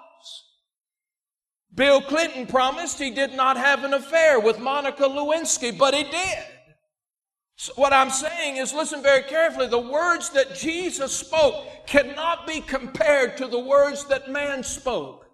Bill 1.75 2.01
Clinton 2.01 2.47
promised 2.47 2.99
he 2.99 3.11
did 3.11 3.35
not 3.35 3.57
have 3.57 3.85
an 3.85 3.93
affair 3.93 4.41
with 4.41 4.59
Monica 4.59 5.03
Lewinsky, 5.03 5.77
but 5.77 5.95
he 5.95 6.05
did. 6.05 6.45
So 7.61 7.75
what 7.77 7.93
I'm 7.93 8.09
saying 8.09 8.57
is, 8.57 8.73
listen 8.73 9.03
very 9.03 9.23
carefully. 9.23 9.67
The 9.67 9.79
words 9.79 10.31
that 10.31 10.55
Jesus 10.55 11.15
spoke 11.15 11.87
cannot 11.87 12.47
be 12.47 12.63
compared 12.63 13.37
to 13.37 13.47
the 13.47 13.59
words 13.59 14.07
that 14.07 14.31
man 14.31 14.63
spoke. 14.63 15.27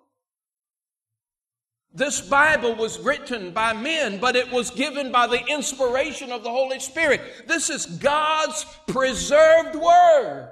This 1.95 2.21
Bible 2.21 2.75
was 2.75 2.99
written 2.99 3.53
by 3.53 3.75
men, 3.75 4.19
but 4.19 4.35
it 4.35 4.51
was 4.51 4.73
given 4.73 5.13
by 5.13 5.29
the 5.29 5.41
inspiration 5.47 6.33
of 6.33 6.43
the 6.43 6.51
Holy 6.51 6.81
Spirit. 6.81 7.21
This 7.47 7.71
is 7.71 7.87
God's 7.87 8.67
preserved 8.89 9.77
word. 9.77 10.51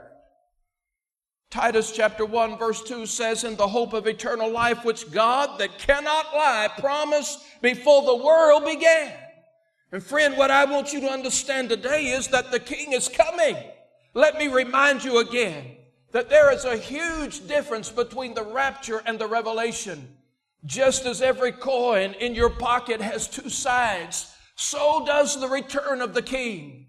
Titus 1.50 1.90
chapter 1.90 2.25
1 2.25 2.57
verse 2.57 2.85
2 2.85 3.04
says, 3.04 3.43
In 3.43 3.57
the 3.57 3.66
hope 3.66 3.95
of 3.95 4.07
eternal 4.07 4.49
life, 4.49 4.85
which 4.85 5.11
God 5.11 5.59
that 5.59 5.76
cannot 5.81 6.37
lie 6.37 6.69
promised 6.78 7.40
before 7.62 8.04
the 8.04 8.25
world 8.25 8.64
began. 8.64 9.24
And 9.93 10.03
friend, 10.03 10.37
what 10.37 10.50
I 10.50 10.64
want 10.64 10.93
you 10.93 11.00
to 11.00 11.09
understand 11.09 11.69
today 11.69 12.07
is 12.07 12.29
that 12.29 12.50
the 12.50 12.61
King 12.61 12.93
is 12.93 13.09
coming. 13.09 13.57
Let 14.14 14.38
me 14.38 14.49
remind 14.49 15.05
you 15.05 15.19
again 15.19 15.76
that 16.12 16.31
there 16.31 16.53
is 16.53 16.64
a 16.64 16.76
huge 16.76 17.47
difference 17.49 17.91
between 17.91 18.35
the 18.35 18.45
rapture 18.45 19.03
and 19.05 19.19
the 19.19 19.26
revelation. 19.26 20.17
Just 20.64 21.05
as 21.07 21.21
every 21.21 21.53
coin 21.53 22.14
in 22.14 22.35
your 22.35 22.50
pocket 22.50 23.00
has 23.00 23.29
two 23.29 23.50
sides, 23.50 24.33
so 24.57 25.05
does 25.05 25.38
the 25.41 25.49
return 25.49 26.00
of 26.00 26.14
the 26.14 26.23
king. 26.23 26.87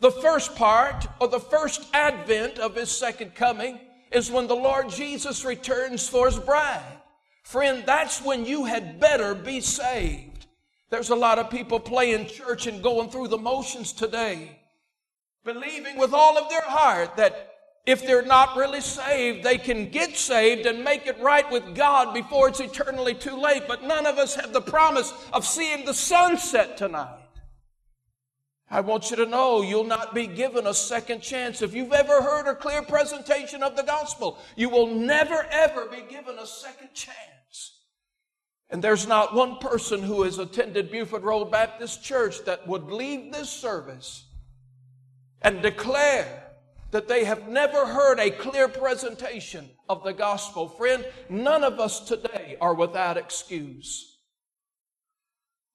The 0.00 0.10
first 0.10 0.54
part, 0.54 1.06
or 1.20 1.28
the 1.28 1.40
first 1.40 1.88
advent 1.94 2.58
of 2.58 2.74
his 2.74 2.90
second 2.90 3.34
coming, 3.34 3.80
is 4.12 4.30
when 4.30 4.46
the 4.46 4.56
Lord 4.56 4.88
Jesus 4.88 5.44
returns 5.44 6.08
for 6.08 6.26
his 6.26 6.38
bride. 6.38 6.98
Friend, 7.42 7.82
that's 7.86 8.22
when 8.22 8.44
you 8.44 8.64
had 8.64 9.00
better 9.00 9.34
be 9.34 9.60
saved. 9.60 10.27
There's 10.90 11.10
a 11.10 11.16
lot 11.16 11.38
of 11.38 11.50
people 11.50 11.80
playing 11.80 12.26
church 12.28 12.66
and 12.66 12.82
going 12.82 13.10
through 13.10 13.28
the 13.28 13.38
motions 13.38 13.92
today, 13.92 14.58
believing 15.44 15.98
with 15.98 16.14
all 16.14 16.38
of 16.38 16.48
their 16.48 16.62
heart 16.62 17.16
that 17.16 17.54
if 17.84 18.06
they're 18.06 18.24
not 18.24 18.56
really 18.56 18.80
saved, 18.80 19.44
they 19.44 19.56
can 19.56 19.90
get 19.90 20.16
saved 20.16 20.66
and 20.66 20.84
make 20.84 21.06
it 21.06 21.18
right 21.20 21.50
with 21.50 21.74
God 21.74 22.12
before 22.12 22.48
it's 22.48 22.60
eternally 22.60 23.14
too 23.14 23.36
late. 23.36 23.62
But 23.66 23.82
none 23.82 24.06
of 24.06 24.18
us 24.18 24.34
have 24.34 24.52
the 24.52 24.60
promise 24.60 25.12
of 25.32 25.46
seeing 25.46 25.84
the 25.84 25.94
sunset 25.94 26.76
tonight. 26.76 27.18
I 28.70 28.82
want 28.82 29.10
you 29.10 29.16
to 29.16 29.26
know 29.26 29.62
you'll 29.62 29.84
not 29.84 30.14
be 30.14 30.26
given 30.26 30.66
a 30.66 30.74
second 30.74 31.22
chance. 31.22 31.62
If 31.62 31.72
you've 31.72 31.92
ever 31.92 32.20
heard 32.20 32.46
a 32.46 32.54
clear 32.54 32.82
presentation 32.82 33.62
of 33.62 33.76
the 33.76 33.82
gospel, 33.82 34.38
you 34.56 34.68
will 34.68 34.88
never 34.88 35.46
ever 35.50 35.86
be 35.86 36.02
given 36.10 36.38
a 36.38 36.46
second 36.46 36.92
chance. 36.92 37.37
And 38.70 38.84
there's 38.84 39.06
not 39.06 39.34
one 39.34 39.56
person 39.58 40.02
who 40.02 40.22
has 40.22 40.38
attended 40.38 40.90
Buford 40.90 41.22
Road 41.22 41.50
Baptist 41.50 42.02
Church 42.04 42.44
that 42.44 42.66
would 42.66 42.84
leave 42.90 43.32
this 43.32 43.48
service 43.48 44.26
and 45.40 45.62
declare 45.62 46.44
that 46.90 47.08
they 47.08 47.24
have 47.24 47.48
never 47.48 47.86
heard 47.86 48.18
a 48.18 48.30
clear 48.30 48.68
presentation 48.68 49.68
of 49.88 50.04
the 50.04 50.12
gospel. 50.12 50.68
Friend, 50.68 51.04
none 51.28 51.64
of 51.64 51.80
us 51.80 52.00
today 52.00 52.56
are 52.60 52.74
without 52.74 53.16
excuse. 53.16 54.18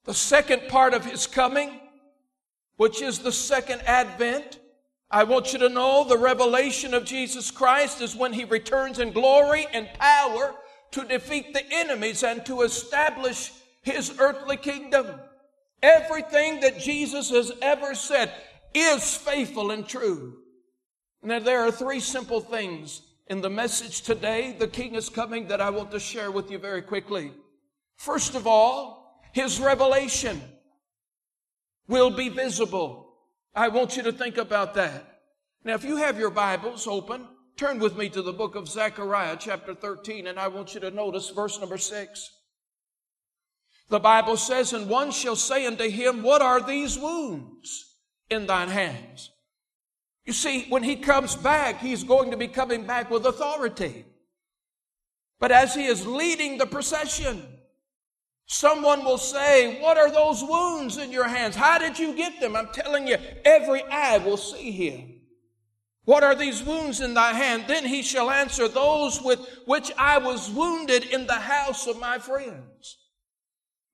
The 0.06 0.14
second 0.14 0.68
part 0.68 0.94
of 0.94 1.06
his 1.06 1.28
coming, 1.28 1.80
which 2.78 3.02
is 3.02 3.20
the 3.20 3.32
second 3.32 3.82
advent, 3.86 4.60
I 5.10 5.24
want 5.24 5.54
you 5.54 5.60
to 5.60 5.70
know 5.70 6.04
the 6.04 6.18
revelation 6.18 6.94
of 6.94 7.06
Jesus 7.06 7.52
Christ 7.52 8.02
is 8.02 8.16
when 8.16 8.34
he 8.34 8.46
returns 8.46 9.00
in 9.00 9.12
glory 9.12 9.68
and 9.72 9.88
power 10.00 10.56
to 10.94 11.04
defeat 11.04 11.54
the 11.54 11.64
enemies 11.72 12.24
and 12.24 12.46
to 12.46 12.62
establish 12.62 13.52
his 13.82 14.16
earthly 14.20 14.58
kingdom. 14.58 15.08
Everything 15.82 16.62
that 16.62 16.80
Jesus 16.80 17.30
has 17.30 17.52
ever 17.62 17.94
said 17.94 18.32
is 18.74 19.16
faithful 19.16 19.72
and 19.72 19.88
true. 19.88 20.38
Now, 21.22 21.40
there 21.40 21.62
are 21.62 21.72
three 21.72 22.00
simple 22.00 22.40
things 22.40 23.02
in 23.28 23.42
the 23.42 23.50
message 23.50 24.02
today, 24.02 24.56
The 24.58 24.68
King 24.68 24.96
is 24.96 25.10
Coming, 25.10 25.48
that 25.48 25.62
I 25.62 25.70
want 25.70 25.92
to 25.92 26.00
share 26.00 26.32
with 26.32 26.52
you 26.52 26.58
very 26.58 26.82
quickly. 26.82 27.32
First 27.98 28.36
of 28.36 28.48
all, 28.48 29.22
his 29.32 29.60
revelation 29.60 30.42
will 31.88 32.12
be 32.12 32.30
visible. 32.30 33.16
I 33.56 33.70
want 33.70 33.96
you 33.96 34.04
to 34.04 34.12
think 34.12 34.38
about 34.38 34.74
that. 34.76 35.22
Now, 35.64 35.76
if 35.76 35.84
you 35.84 35.98
have 35.98 36.20
your 36.20 36.30
Bibles 36.30 36.88
open, 36.88 37.28
turn 37.58 37.80
with 37.80 37.98
me 37.98 38.10
to 38.10 38.22
the 38.22 38.34
book 38.34 38.56
of 38.56 38.68
Zechariah, 38.68 39.38
chapter 39.40 39.74
13, 39.74 40.28
and 40.28 40.40
I 40.40 40.48
want 40.48 40.74
you 40.74 40.80
to 40.82 40.92
notice 40.92 41.30
verse 41.30 41.60
number 41.60 41.78
6. 41.78 42.32
The 43.90 44.00
Bible 44.00 44.38
says, 44.38 44.74
And 44.74 44.90
one 44.90 45.12
shall 45.12 45.36
say 45.36 45.66
unto 45.66 45.90
him, 45.90 46.24
What 46.24 46.42
are 46.42 46.62
these 46.62 46.98
wounds 46.98 47.98
in 48.30 48.48
thine 48.48 48.70
hands? 48.70 49.30
You 50.26 50.34
see, 50.34 50.66
when 50.70 50.84
he 50.84 50.96
comes 50.96 51.36
back, 51.36 51.80
he's 51.80 52.04
going 52.04 52.32
to 52.32 52.38
be 52.38 52.48
coming 52.48 52.86
back 52.86 53.12
with 53.12 53.26
authority. 53.26 54.06
But 55.40 55.52
as 55.52 55.76
he 55.76 55.86
is 55.86 56.08
leading 56.08 56.58
the 56.58 56.66
procession, 56.66 57.46
someone 58.46 59.04
will 59.04 59.18
say, 59.18 59.82
What 59.82 59.98
are 59.98 60.10
those 60.10 60.42
wounds 60.42 60.98
in 60.98 61.12
your 61.12 61.28
hands? 61.28 61.56
How 61.56 61.78
did 61.78 62.00
you 62.00 62.16
get 62.16 62.40
them? 62.40 62.56
I'm 62.56 62.70
telling 62.70 63.08
you, 63.08 63.18
every 63.44 63.84
eye 63.84 64.20
will 64.20 64.38
see 64.38 64.72
him. 64.72 65.13
What 66.06 66.24
are 66.24 66.36
these 66.36 66.62
wounds 66.62 67.00
in 67.00 67.14
thy 67.14 67.32
hand? 67.32 67.66
Then 67.68 67.86
he 67.86 68.02
shall 68.02 68.30
answer, 68.30 68.68
Those 68.68 69.22
with 69.22 69.40
which 69.66 69.92
I 69.98 70.18
was 70.18 70.50
wounded 70.50 71.06
in 71.06 71.28
the 71.28 71.34
house 71.34 71.88
of 71.88 72.00
my 72.00 72.20
friends. 72.20 72.98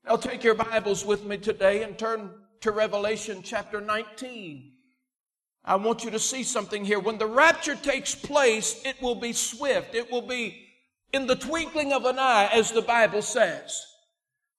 Now 0.06 0.16
take 0.16 0.44
your 0.44 0.56
Bibles 0.56 1.06
with 1.06 1.24
me 1.24 1.38
today 1.38 1.84
and 1.84 1.98
turn 1.98 2.32
to 2.62 2.72
Revelation 2.72 3.42
chapter 3.44 3.80
19. 3.80 4.72
I 5.66 5.76
want 5.76 6.04
you 6.04 6.10
to 6.10 6.20
see 6.20 6.42
something 6.42 6.84
here. 6.84 7.00
When 7.00 7.20
the 7.20 7.28
rapture 7.28 7.76
takes 7.76 8.16
place, 8.16 8.82
it 8.86 9.00
will 9.02 9.16
be 9.16 9.34
swift. 9.34 9.94
It 9.94 10.12
will 10.12 10.24
be 10.24 10.66
in 11.14 11.28
the 11.28 11.36
twinkling 11.36 11.94
of 11.94 12.06
an 12.06 12.18
eye, 12.18 12.50
as 12.52 12.72
the 12.72 12.82
Bible 12.82 13.22
says. 13.22 13.86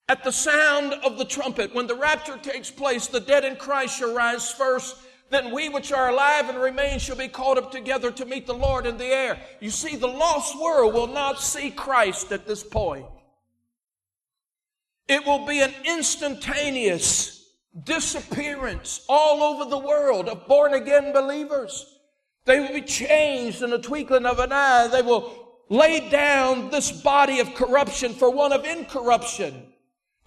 At 0.08 0.22
the 0.22 0.32
sound 0.32 0.94
of 1.04 1.18
the 1.18 1.24
trumpet, 1.24 1.74
when 1.74 1.86
the 1.86 1.94
rapture 1.94 2.36
takes 2.36 2.70
place, 2.70 3.06
the 3.06 3.20
dead 3.20 3.44
in 3.44 3.56
Christ 3.56 3.98
shall 3.98 4.14
rise 4.14 4.50
first. 4.52 4.96
Then 5.30 5.52
we 5.52 5.68
which 5.68 5.92
are 5.92 6.10
alive 6.10 6.48
and 6.48 6.58
remain 6.58 6.98
shall 6.98 7.16
be 7.16 7.28
caught 7.28 7.56
up 7.56 7.70
together 7.70 8.10
to 8.10 8.26
meet 8.26 8.46
the 8.46 8.52
Lord 8.52 8.84
in 8.84 8.98
the 8.98 9.06
air. 9.06 9.40
You 9.60 9.70
see, 9.70 9.96
the 9.96 10.08
lost 10.08 10.60
world 10.60 10.92
will 10.92 11.06
not 11.06 11.40
see 11.40 11.70
Christ 11.70 12.32
at 12.32 12.46
this 12.46 12.64
point. 12.64 13.06
It 15.06 15.24
will 15.24 15.46
be 15.46 15.60
an 15.60 15.72
instantaneous 15.84 17.44
disappearance 17.84 19.04
all 19.08 19.42
over 19.42 19.70
the 19.70 19.78
world 19.78 20.28
of 20.28 20.48
born 20.48 20.74
again 20.74 21.12
believers. 21.12 21.86
They 22.44 22.58
will 22.58 22.72
be 22.72 22.82
changed 22.82 23.62
in 23.62 23.72
a 23.72 23.78
twinkling 23.78 24.26
of 24.26 24.40
an 24.40 24.50
eye. 24.52 24.88
They 24.88 25.02
will 25.02 25.32
lay 25.68 26.10
down 26.10 26.70
this 26.70 26.90
body 26.90 27.38
of 27.38 27.54
corruption 27.54 28.12
for 28.14 28.30
one 28.30 28.52
of 28.52 28.64
incorruption. 28.64 29.69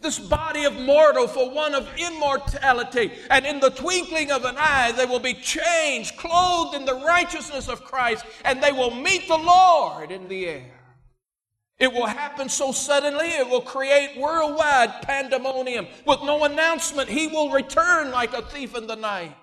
This 0.04 0.20
body 0.20 0.66
of 0.66 0.76
mortal 0.76 1.28
for 1.28 1.50
one 1.50 1.74
of 1.74 1.90
immortality. 1.98 3.12
And 3.32 3.46
in 3.46 3.60
the 3.60 3.72
twinkling 3.72 4.32
of 4.32 4.46
an 4.46 4.56
eye, 4.58 4.92
they 4.92 5.06
will 5.06 5.20
be 5.20 5.34
changed, 5.34 6.18
clothed 6.18 6.76
in 6.76 6.86
the 6.86 7.04
righteousness 7.04 7.70
of 7.70 7.84
Christ, 7.84 8.26
and 8.46 8.62
they 8.62 8.72
will 8.72 8.94
meet 8.94 9.28
the 9.28 9.38
Lord 9.38 10.12
in 10.12 10.28
the 10.28 10.46
air. 10.46 10.72
It 11.80 11.92
will 11.92 12.06
happen 12.06 12.50
so 12.50 12.72
suddenly, 12.72 13.30
it 13.30 13.50
will 13.50 13.62
create 13.62 14.18
worldwide 14.18 15.02
pandemonium. 15.02 15.88
With 16.06 16.22
no 16.22 16.44
announcement, 16.44 17.10
he 17.10 17.28
will 17.28 17.50
return 17.50 18.12
like 18.12 18.34
a 18.34 18.44
thief 18.44 18.76
in 18.76 18.86
the 18.86 18.96
night. 18.96 19.36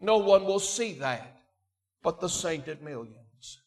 No 0.00 0.18
one 0.18 0.44
will 0.44 0.58
see 0.58 0.94
that 0.94 1.38
but 2.02 2.20
the 2.20 2.28
sainted 2.28 2.82
millions. 2.82 3.58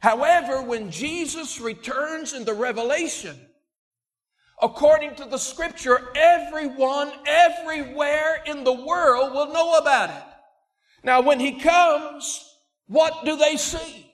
However, 0.00 0.62
when 0.62 0.90
Jesus 0.90 1.60
returns 1.60 2.32
in 2.34 2.44
the 2.44 2.54
revelation, 2.54 3.47
according 4.60 5.14
to 5.16 5.24
the 5.24 5.38
scripture, 5.38 6.08
everyone, 6.14 7.12
everywhere 7.26 8.42
in 8.46 8.64
the 8.64 8.72
world 8.72 9.32
will 9.32 9.52
know 9.52 9.78
about 9.78 10.10
it. 10.10 10.24
Now, 11.04 11.20
when 11.20 11.40
he 11.40 11.60
comes, 11.60 12.54
what 12.86 13.24
do 13.24 13.36
they 13.36 13.56
see? 13.56 14.06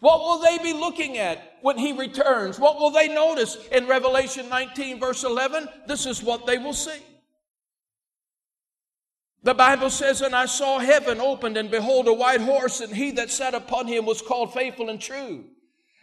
What 0.00 0.20
will 0.20 0.38
they 0.38 0.58
be 0.62 0.72
looking 0.72 1.18
at 1.18 1.58
when 1.62 1.76
he 1.76 1.92
returns? 1.92 2.58
What 2.58 2.78
will 2.78 2.90
they 2.90 3.08
notice 3.08 3.56
in 3.72 3.86
Revelation 3.86 4.48
19, 4.48 5.00
verse 5.00 5.24
11? 5.24 5.68
This 5.88 6.06
is 6.06 6.22
what 6.22 6.46
they 6.46 6.58
will 6.58 6.74
see. 6.74 7.00
The 9.42 9.54
Bible 9.54 9.90
says, 9.90 10.20
And 10.20 10.34
I 10.34 10.46
saw 10.46 10.78
heaven 10.78 11.20
opened, 11.20 11.56
and 11.56 11.70
behold, 11.70 12.06
a 12.06 12.12
white 12.12 12.40
horse, 12.40 12.80
and 12.80 12.94
he 12.94 13.12
that 13.12 13.30
sat 13.30 13.54
upon 13.54 13.86
him 13.86 14.04
was 14.04 14.22
called 14.22 14.52
faithful 14.52 14.88
and 14.88 15.00
true. 15.00 15.44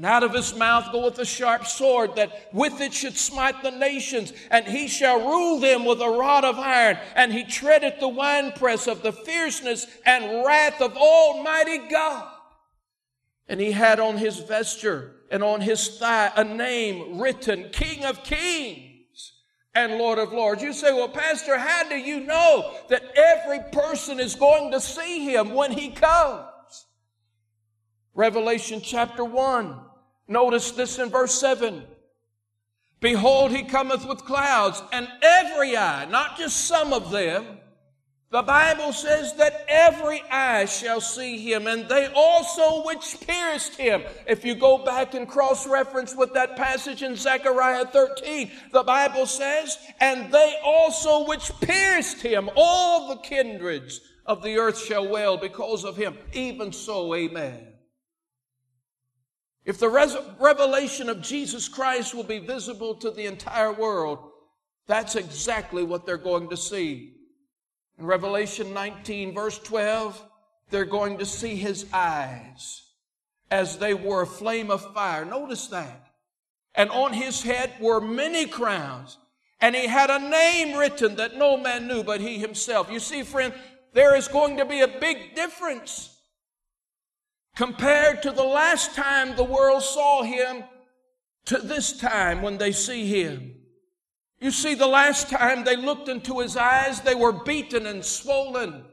And 0.00 0.06
out 0.06 0.22
of 0.22 0.32
his 0.32 0.54
mouth 0.54 0.92
goeth 0.92 1.18
a 1.18 1.26
sharp 1.26 1.66
sword, 1.66 2.16
that 2.16 2.48
with 2.54 2.80
it 2.80 2.94
should 2.94 3.18
smite 3.18 3.62
the 3.62 3.70
nations, 3.70 4.32
and 4.50 4.66
he 4.66 4.88
shall 4.88 5.20
rule 5.20 5.60
them 5.60 5.84
with 5.84 6.00
a 6.00 6.08
rod 6.08 6.42
of 6.42 6.58
iron, 6.58 6.96
and 7.14 7.30
he 7.30 7.44
treadeth 7.44 8.00
the 8.00 8.08
winepress 8.08 8.86
of 8.86 9.02
the 9.02 9.12
fierceness 9.12 9.86
and 10.06 10.42
wrath 10.42 10.80
of 10.80 10.96
Almighty 10.96 11.86
God. 11.90 12.32
And 13.46 13.60
he 13.60 13.72
had 13.72 14.00
on 14.00 14.16
his 14.16 14.38
vesture 14.38 15.16
and 15.30 15.44
on 15.44 15.60
his 15.60 15.98
thigh 15.98 16.32
a 16.34 16.44
name 16.44 17.20
written, 17.20 17.68
King 17.70 18.06
of 18.06 18.24
Kings 18.24 19.32
and 19.74 19.98
Lord 19.98 20.18
of 20.18 20.32
Lords. 20.32 20.62
You 20.62 20.72
say, 20.72 20.94
well, 20.94 21.10
Pastor, 21.10 21.58
how 21.58 21.86
do 21.86 21.96
you 21.96 22.20
know 22.20 22.74
that 22.88 23.02
every 23.14 23.60
person 23.70 24.18
is 24.18 24.34
going 24.34 24.72
to 24.72 24.80
see 24.80 25.26
him 25.26 25.52
when 25.52 25.72
he 25.72 25.90
comes? 25.90 26.46
Revelation 28.14 28.80
chapter 28.82 29.22
1. 29.22 29.88
Notice 30.30 30.70
this 30.70 31.00
in 31.00 31.10
verse 31.10 31.34
7. 31.40 31.82
Behold, 33.00 33.50
he 33.50 33.64
cometh 33.64 34.06
with 34.06 34.24
clouds, 34.24 34.80
and 34.92 35.08
every 35.22 35.76
eye, 35.76 36.04
not 36.04 36.38
just 36.38 36.66
some 36.66 36.92
of 36.92 37.10
them, 37.10 37.58
the 38.30 38.42
Bible 38.42 38.92
says 38.92 39.34
that 39.38 39.64
every 39.66 40.22
eye 40.30 40.66
shall 40.66 41.00
see 41.00 41.36
him, 41.38 41.66
and 41.66 41.88
they 41.88 42.06
also 42.14 42.86
which 42.86 43.18
pierced 43.26 43.74
him. 43.74 44.04
If 44.28 44.44
you 44.44 44.54
go 44.54 44.84
back 44.84 45.14
and 45.14 45.26
cross 45.26 45.66
reference 45.66 46.14
with 46.14 46.32
that 46.34 46.56
passage 46.56 47.02
in 47.02 47.16
Zechariah 47.16 47.86
13, 47.86 48.52
the 48.72 48.84
Bible 48.84 49.26
says, 49.26 49.78
and 49.98 50.32
they 50.32 50.54
also 50.64 51.26
which 51.26 51.50
pierced 51.60 52.22
him, 52.22 52.48
all 52.54 53.08
the 53.08 53.20
kindreds 53.22 54.00
of 54.26 54.44
the 54.44 54.58
earth 54.58 54.78
shall 54.78 55.08
wail 55.08 55.36
because 55.36 55.84
of 55.84 55.96
him. 55.96 56.16
Even 56.32 56.72
so, 56.72 57.12
amen. 57.16 57.69
If 59.64 59.78
the 59.78 59.88
res- 59.88 60.16
revelation 60.38 61.08
of 61.08 61.20
Jesus 61.20 61.68
Christ 61.68 62.14
will 62.14 62.24
be 62.24 62.38
visible 62.38 62.94
to 62.96 63.10
the 63.10 63.26
entire 63.26 63.72
world, 63.72 64.30
that's 64.86 65.16
exactly 65.16 65.82
what 65.82 66.06
they're 66.06 66.16
going 66.16 66.48
to 66.50 66.56
see. 66.56 67.14
In 67.98 68.06
Revelation 68.06 68.72
19, 68.72 69.34
verse 69.34 69.58
12, 69.58 70.20
they're 70.70 70.84
going 70.84 71.18
to 71.18 71.26
see 71.26 71.56
his 71.56 71.86
eyes 71.92 72.82
as 73.50 73.78
they 73.78 73.94
were 73.94 74.22
a 74.22 74.26
flame 74.26 74.70
of 74.70 74.94
fire. 74.94 75.24
Notice 75.24 75.66
that. 75.68 76.06
And 76.74 76.88
on 76.90 77.12
his 77.12 77.42
head 77.42 77.72
were 77.80 78.00
many 78.00 78.46
crowns, 78.46 79.18
and 79.60 79.74
he 79.74 79.86
had 79.86 80.08
a 80.08 80.18
name 80.18 80.78
written 80.78 81.16
that 81.16 81.36
no 81.36 81.56
man 81.56 81.86
knew 81.86 82.02
but 82.02 82.20
he 82.20 82.38
himself. 82.38 82.90
You 82.90 83.00
see, 83.00 83.24
friend, 83.24 83.52
there 83.92 84.16
is 84.16 84.28
going 84.28 84.56
to 84.56 84.64
be 84.64 84.80
a 84.80 84.88
big 84.88 85.34
difference 85.34 86.16
compared 87.56 88.22
to 88.22 88.30
the 88.30 88.44
last 88.44 88.94
time 88.94 89.36
the 89.36 89.44
world 89.44 89.82
saw 89.82 90.22
him 90.22 90.64
to 91.46 91.58
this 91.58 91.98
time 91.98 92.42
when 92.42 92.58
they 92.58 92.72
see 92.72 93.06
him. 93.06 93.54
You 94.40 94.50
see, 94.50 94.74
the 94.74 94.86
last 94.86 95.28
time 95.28 95.64
they 95.64 95.76
looked 95.76 96.08
into 96.08 96.38
his 96.38 96.56
eyes, 96.56 97.00
they 97.00 97.14
were 97.14 97.32
beaten 97.32 97.86
and 97.86 98.04
swollen. 98.04 98.84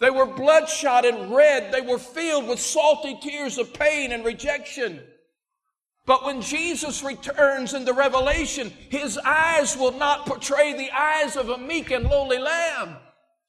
They 0.00 0.10
were 0.10 0.26
bloodshot 0.26 1.04
and 1.04 1.32
red. 1.32 1.72
They 1.72 1.82
were 1.82 1.98
filled 1.98 2.48
with 2.48 2.58
salty 2.58 3.18
tears 3.22 3.58
of 3.58 3.72
pain 3.72 4.12
and 4.12 4.24
rejection. 4.24 5.00
But 6.06 6.24
when 6.24 6.40
Jesus 6.40 7.04
returns 7.04 7.74
in 7.74 7.84
the 7.84 7.92
revelation, 7.92 8.72
his 8.88 9.16
eyes 9.18 9.76
will 9.76 9.92
not 9.92 10.26
portray 10.26 10.72
the 10.72 10.90
eyes 10.90 11.36
of 11.36 11.50
a 11.50 11.58
meek 11.58 11.92
and 11.92 12.08
lowly 12.08 12.38
lamb, 12.38 12.96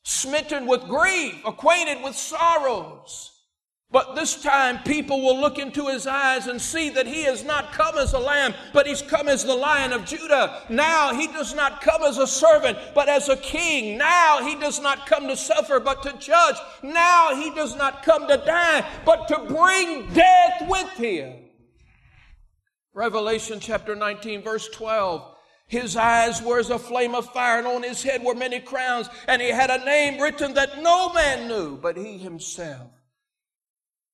smitten 0.04 0.68
with 0.68 0.84
grief, 0.84 1.42
acquainted 1.46 2.04
with 2.04 2.16
sorrows. 2.16 3.32
But 3.92 4.16
this 4.16 4.42
time 4.42 4.80
people 4.84 5.22
will 5.22 5.38
look 5.38 5.60
into 5.60 5.88
his 5.88 6.08
eyes 6.08 6.48
and 6.48 6.62
see 6.62 6.90
that 6.92 7.08
he 7.08 7.24
has 7.24 7.44
not 7.44 7.74
come 7.74 7.98
as 7.98 8.14
a 8.14 8.20
lamb, 8.20 8.54
but 8.72 8.88
he's 8.88 9.02
come 9.02 9.28
as 9.28 9.44
the 9.44 9.54
lion 9.54 9.92
of 9.92 10.06
Judah. 10.06 10.64
Now 10.70 11.14
he 11.14 11.28
does 11.28 11.54
not 11.54 11.82
come 11.82 12.02
as 12.04 12.18
a 12.18 12.26
servant, 12.26 12.78
but 12.96 13.10
as 13.10 13.28
a 13.28 13.36
king. 13.36 13.98
Now 13.98 14.46
he 14.46 14.56
does 14.56 14.80
not 14.80 15.08
come 15.08 15.28
to 15.28 15.36
suffer, 15.36 15.82
but 15.82 16.04
to 16.04 16.14
judge. 16.14 16.56
Now 16.82 17.36
he 17.36 17.52
does 17.54 17.76
not 17.76 18.02
come 18.04 18.30
to 18.30 18.38
die, 18.38 18.90
but 19.04 19.28
to 19.28 19.40
bring 19.40 20.08
death 20.14 20.70
with 20.70 20.92
him. 20.92 21.50
Revelation 22.94 23.60
chapter 23.60 23.94
19, 23.94 24.42
verse 24.42 24.70
12. 24.70 25.36
His 25.68 25.98
eyes 25.98 26.42
were 26.42 26.60
as 26.60 26.70
a 26.70 26.80
flame 26.80 27.14
of 27.14 27.32
fire, 27.34 27.58
and 27.58 27.68
on 27.68 27.84
his 27.84 28.04
head 28.04 28.24
were 28.24 28.36
many 28.36 28.62
crowns, 28.62 29.10
and 29.28 29.42
he 29.42 29.50
had 29.50 29.70
a 29.70 29.84
name 29.84 30.22
written 30.22 30.54
that 30.54 30.82
no 30.82 31.12
man 31.12 31.50
knew 31.50 31.76
but 31.76 31.98
he 31.98 32.18
himself. 32.18 32.88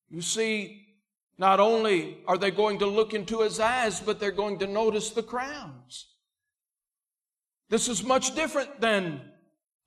You 0.10 0.22
see, 0.22 0.86
not 1.38 1.60
only 1.60 2.18
are 2.28 2.38
they 2.38 2.52
going 2.52 2.80
to 2.80 2.86
look 2.86 3.14
into 3.14 3.42
his 3.42 3.60
eyes, 3.60 4.00
but 4.00 4.20
they're 4.20 4.32
going 4.32 4.60
to 4.60 4.68
notice 4.68 5.12
the 5.12 5.24
crowns. 5.24 6.08
This 7.70 7.88
is 7.88 8.04
much 8.04 8.34
different 8.34 8.80
than 8.80 9.22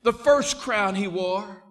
the 0.03 0.13
first 0.13 0.61
crown 0.61 0.95
he 0.95 1.09
wore. 1.09 1.65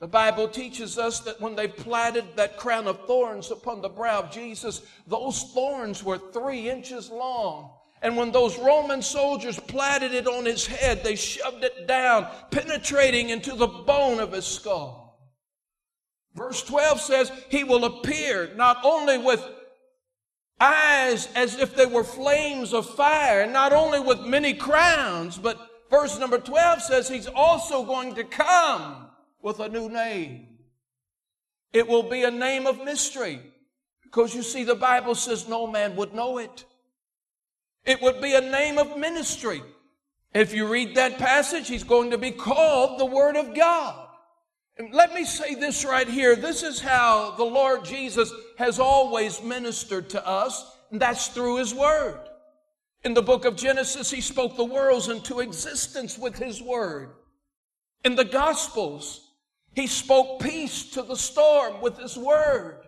The 0.00 0.08
Bible 0.08 0.48
teaches 0.48 0.98
us 0.98 1.20
that 1.20 1.40
when 1.40 1.56
they 1.56 1.68
platted 1.68 2.36
that 2.36 2.58
crown 2.58 2.86
of 2.86 3.06
thorns 3.06 3.50
upon 3.50 3.80
the 3.80 3.88
brow 3.88 4.20
of 4.20 4.30
Jesus, 4.30 4.82
those 5.06 5.42
thorns 5.54 6.04
were 6.04 6.18
three 6.18 6.68
inches 6.68 7.10
long. 7.10 7.70
And 8.02 8.16
when 8.16 8.30
those 8.30 8.58
Roman 8.58 9.00
soldiers 9.00 9.58
platted 9.58 10.12
it 10.12 10.26
on 10.26 10.44
his 10.44 10.66
head, 10.66 11.02
they 11.02 11.16
shoved 11.16 11.64
it 11.64 11.88
down, 11.88 12.26
penetrating 12.50 13.30
into 13.30 13.54
the 13.54 13.66
bone 13.66 14.20
of 14.20 14.32
his 14.32 14.44
skull. 14.44 15.03
Verse 16.34 16.62
12 16.64 17.00
says, 17.00 17.32
He 17.48 17.64
will 17.64 17.84
appear 17.84 18.50
not 18.56 18.78
only 18.84 19.18
with 19.18 19.44
eyes 20.60 21.28
as 21.34 21.58
if 21.58 21.76
they 21.76 21.86
were 21.86 22.04
flames 22.04 22.72
of 22.72 22.88
fire, 22.94 23.42
and 23.42 23.52
not 23.52 23.72
only 23.72 24.00
with 24.00 24.20
many 24.20 24.54
crowns, 24.54 25.38
but 25.38 25.58
verse 25.90 26.18
number 26.18 26.38
12 26.38 26.82
says 26.82 27.08
He's 27.08 27.28
also 27.28 27.84
going 27.84 28.14
to 28.16 28.24
come 28.24 29.06
with 29.42 29.60
a 29.60 29.68
new 29.68 29.88
name. 29.88 30.48
It 31.72 31.86
will 31.88 32.04
be 32.04 32.22
a 32.22 32.30
name 32.30 32.66
of 32.66 32.84
mystery, 32.84 33.40
because 34.02 34.34
you 34.34 34.42
see, 34.42 34.64
the 34.64 34.74
Bible 34.74 35.14
says 35.14 35.48
no 35.48 35.66
man 35.66 35.96
would 35.96 36.14
know 36.14 36.38
it. 36.38 36.64
It 37.84 38.00
would 38.00 38.20
be 38.20 38.34
a 38.34 38.40
name 38.40 38.78
of 38.78 38.96
ministry. 38.96 39.62
If 40.32 40.52
you 40.54 40.66
read 40.66 40.96
that 40.96 41.18
passage, 41.18 41.68
he's 41.68 41.84
going 41.84 42.10
to 42.10 42.18
be 42.18 42.30
called 42.32 42.98
the 42.98 43.04
Word 43.04 43.36
of 43.36 43.54
God. 43.54 44.03
Let 44.92 45.14
me 45.14 45.24
say 45.24 45.54
this 45.54 45.84
right 45.84 46.08
here. 46.08 46.34
This 46.34 46.64
is 46.64 46.80
how 46.80 47.32
the 47.36 47.44
Lord 47.44 47.84
Jesus 47.84 48.32
has 48.58 48.80
always 48.80 49.40
ministered 49.40 50.10
to 50.10 50.26
us, 50.26 50.76
and 50.90 51.00
that's 51.00 51.28
through 51.28 51.58
His 51.58 51.72
Word. 51.72 52.18
In 53.04 53.14
the 53.14 53.22
book 53.22 53.44
of 53.44 53.54
Genesis, 53.54 54.10
He 54.10 54.20
spoke 54.20 54.56
the 54.56 54.64
worlds 54.64 55.08
into 55.08 55.40
existence 55.40 56.18
with 56.18 56.36
His 56.36 56.60
Word. 56.60 57.10
In 58.04 58.16
the 58.16 58.24
Gospels, 58.24 59.30
He 59.74 59.86
spoke 59.86 60.40
peace 60.42 60.90
to 60.90 61.02
the 61.02 61.16
storm 61.16 61.80
with 61.80 61.96
His 61.98 62.16
Word. 62.16 62.80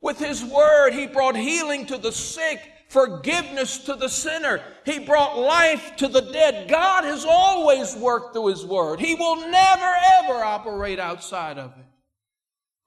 With 0.00 0.18
His 0.18 0.44
Word, 0.44 0.92
He 0.92 1.06
brought 1.06 1.36
healing 1.36 1.86
to 1.86 1.98
the 1.98 2.12
sick 2.12 2.60
forgiveness 2.90 3.78
to 3.78 3.94
the 3.94 4.08
sinner. 4.08 4.60
He 4.84 4.98
brought 4.98 5.38
life 5.38 5.94
to 5.96 6.08
the 6.08 6.20
dead. 6.20 6.68
God 6.68 7.04
has 7.04 7.24
always 7.24 7.94
worked 7.94 8.34
through 8.34 8.48
His 8.48 8.66
Word. 8.66 8.98
He 8.98 9.14
will 9.14 9.36
never, 9.48 9.94
ever 10.18 10.44
operate 10.44 10.98
outside 10.98 11.56
of 11.56 11.70
it. 11.78 11.86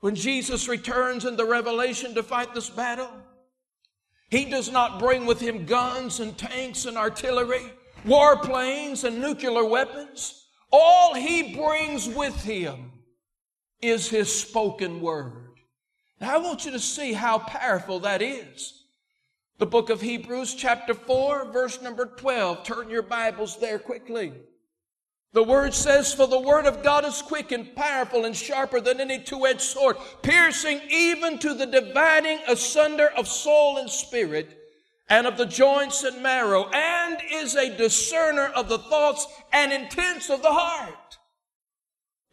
When 0.02 0.14
Jesus 0.14 0.68
returns 0.68 1.24
in 1.24 1.38
the 1.38 1.46
revelation 1.46 2.14
to 2.16 2.24
fight 2.24 2.54
this 2.54 2.70
battle, 2.70 3.10
He 4.30 4.44
does 4.44 4.70
not 4.70 5.00
bring 5.00 5.26
with 5.26 5.40
Him 5.40 5.66
guns 5.66 6.20
and 6.20 6.38
tanks 6.38 6.86
and 6.86 6.98
artillery, 6.98 7.72
warplanes 8.06 9.06
and 9.06 9.22
nuclear 9.22 9.64
weapons. 9.64 10.48
All 10.70 11.14
He 11.14 11.56
brings 11.56 12.10
with 12.10 12.36
Him 12.44 12.92
is 13.82 14.10
His 14.10 14.38
spoken 14.38 15.00
Word. 15.00 15.54
Now 16.20 16.36
I 16.36 16.40
want 16.40 16.66
you 16.66 16.72
to 16.72 16.80
see 16.80 17.14
how 17.14 17.38
powerful 17.38 18.02
that 18.02 18.22
is. 18.22 18.83
The 19.64 19.70
book 19.70 19.90
of 19.90 20.02
Hebrews, 20.02 20.56
chapter 20.56 20.94
4, 20.94 21.54
verse 21.54 21.82
number 21.82 22.06
12. 22.06 22.66
Turn 22.66 22.90
your 22.90 23.02
Bibles 23.02 23.58
there 23.62 23.80
quickly. 23.80 24.34
The 25.32 25.42
word 25.42 25.74
says, 25.74 26.14
For 26.14 26.28
the 26.28 26.38
word 26.38 26.66
of 26.66 26.84
God 26.84 27.06
is 27.06 27.22
quick 27.22 27.54
and 27.54 27.74
powerful 27.74 28.26
and 28.26 28.36
sharper 28.36 28.82
than 28.82 29.00
any 29.00 29.20
two 29.20 29.46
edged 29.46 29.62
sword, 29.62 29.96
piercing 30.22 30.82
even 30.90 31.40
to 31.40 31.54
the 31.54 31.66
dividing 31.66 32.40
asunder 32.50 33.08
of 33.16 33.26
soul 33.26 33.78
and 33.78 33.90
spirit, 33.90 34.50
and 35.08 35.26
of 35.26 35.38
the 35.38 35.46
joints 35.46 36.04
and 36.04 36.22
marrow, 36.22 36.70
and 36.74 37.22
is 37.32 37.56
a 37.56 37.78
discerner 37.78 38.48
of 38.48 38.68
the 38.68 38.80
thoughts 38.80 39.26
and 39.54 39.72
intents 39.72 40.30
of 40.30 40.42
the 40.42 40.52
heart. 40.52 41.18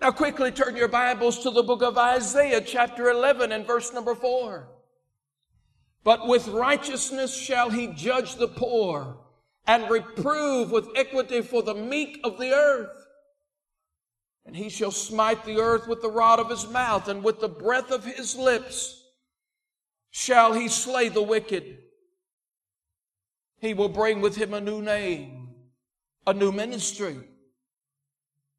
Now, 0.00 0.10
quickly 0.10 0.50
turn 0.50 0.74
your 0.74 0.88
Bibles 0.88 1.38
to 1.44 1.52
the 1.52 1.62
book 1.62 1.82
of 1.82 1.96
Isaiah, 1.96 2.60
chapter 2.60 3.08
11, 3.08 3.52
and 3.52 3.64
verse 3.64 3.94
number 3.94 4.16
4. 4.16 4.79
But 6.02 6.26
with 6.26 6.48
righteousness 6.48 7.36
shall 7.36 7.70
he 7.70 7.88
judge 7.88 8.36
the 8.36 8.48
poor 8.48 9.18
and 9.66 9.90
reprove 9.90 10.70
with 10.70 10.88
equity 10.96 11.42
for 11.42 11.62
the 11.62 11.74
meek 11.74 12.20
of 12.24 12.38
the 12.38 12.52
earth. 12.52 13.06
And 14.46 14.56
he 14.56 14.68
shall 14.68 14.90
smite 14.90 15.44
the 15.44 15.60
earth 15.60 15.86
with 15.86 16.00
the 16.00 16.10
rod 16.10 16.40
of 16.40 16.48
his 16.48 16.66
mouth, 16.66 17.08
and 17.08 17.22
with 17.22 17.40
the 17.40 17.48
breath 17.48 17.90
of 17.90 18.04
his 18.04 18.34
lips 18.34 19.04
shall 20.10 20.54
he 20.54 20.68
slay 20.68 21.08
the 21.08 21.22
wicked. 21.22 21.78
He 23.58 23.74
will 23.74 23.90
bring 23.90 24.22
with 24.22 24.36
him 24.36 24.54
a 24.54 24.60
new 24.60 24.80
name, 24.80 25.50
a 26.26 26.32
new 26.32 26.50
ministry. 26.50 27.18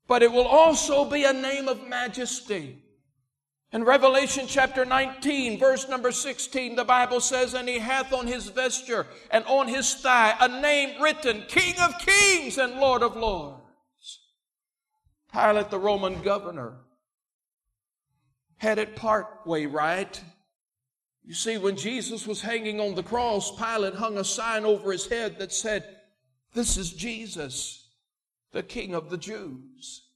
But 0.08 0.22
it 0.22 0.32
will 0.32 0.48
also 0.48 1.06
be 1.06 1.24
a 1.24 1.34
name 1.34 1.68
of 1.68 1.88
majesty. 1.88 2.84
In 3.74 3.86
Revelation 3.86 4.48
chapter 4.48 4.84
19, 4.84 5.58
verse 5.58 5.88
number 5.88 6.12
16, 6.12 6.76
the 6.76 6.84
Bible 6.84 7.22
says, 7.22 7.54
And 7.54 7.70
he 7.70 7.80
hath 7.80 8.12
on 8.12 8.28
his 8.28 8.50
vesture 8.50 9.08
and 9.32 9.46
on 9.46 9.70
his 9.70 9.94
thigh 9.94 10.36
a 10.42 10.62
name 10.62 11.02
written, 11.02 11.46
King 11.48 11.76
of 11.80 11.98
kings 12.00 12.58
and 12.58 12.82
Lord 12.82 13.02
of 13.02 13.16
lords. 13.16 13.62
Pilate, 15.32 15.70
the 15.70 15.80
Roman 15.80 16.22
governor, 16.22 16.80
had 18.58 18.78
it 18.78 18.98
part 18.98 19.28
way 19.46 19.66
right. 19.66 20.22
You 21.24 21.34
see, 21.34 21.58
when 21.58 21.78
Jesus 21.78 22.28
was 22.28 22.42
hanging 22.42 22.82
on 22.82 22.96
the 22.96 23.04
cross, 23.04 23.56
Pilate 23.56 23.94
hung 23.94 24.18
a 24.18 24.24
sign 24.26 24.66
over 24.66 24.92
his 24.92 25.08
head 25.08 25.40
that 25.40 25.54
said, 25.54 25.86
This 26.54 26.76
is 26.76 26.92
Jesus, 26.92 27.88
the 28.52 28.64
King 28.64 28.94
of 28.94 29.10
the 29.10 29.18
Jews. 29.18 30.11